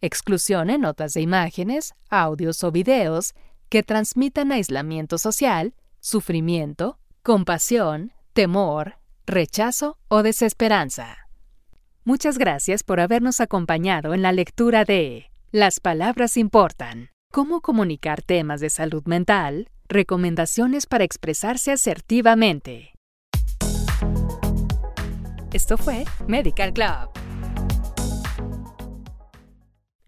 Exclusión 0.00 0.68
en 0.68 0.82
notas 0.82 1.14
de 1.14 1.22
imágenes, 1.22 1.94
audios 2.10 2.62
o 2.64 2.70
videos 2.70 3.34
que 3.70 3.82
transmitan 3.82 4.52
aislamiento 4.52 5.16
social, 5.16 5.74
sufrimiento, 6.04 6.98
compasión, 7.22 8.12
temor, 8.34 8.98
rechazo 9.26 9.96
o 10.08 10.22
desesperanza. 10.22 11.16
Muchas 12.04 12.36
gracias 12.36 12.82
por 12.82 13.00
habernos 13.00 13.40
acompañado 13.40 14.12
en 14.12 14.20
la 14.20 14.30
lectura 14.32 14.84
de 14.84 15.30
Las 15.50 15.80
palabras 15.80 16.36
importan. 16.36 17.08
Cómo 17.32 17.62
comunicar 17.62 18.20
temas 18.20 18.60
de 18.60 18.68
salud 18.68 19.04
mental. 19.06 19.70
Recomendaciones 19.88 20.84
para 20.84 21.04
expresarse 21.04 21.72
asertivamente. 21.72 22.92
Esto 25.54 25.78
fue 25.78 26.04
Medical 26.26 26.74
Club. 26.74 27.23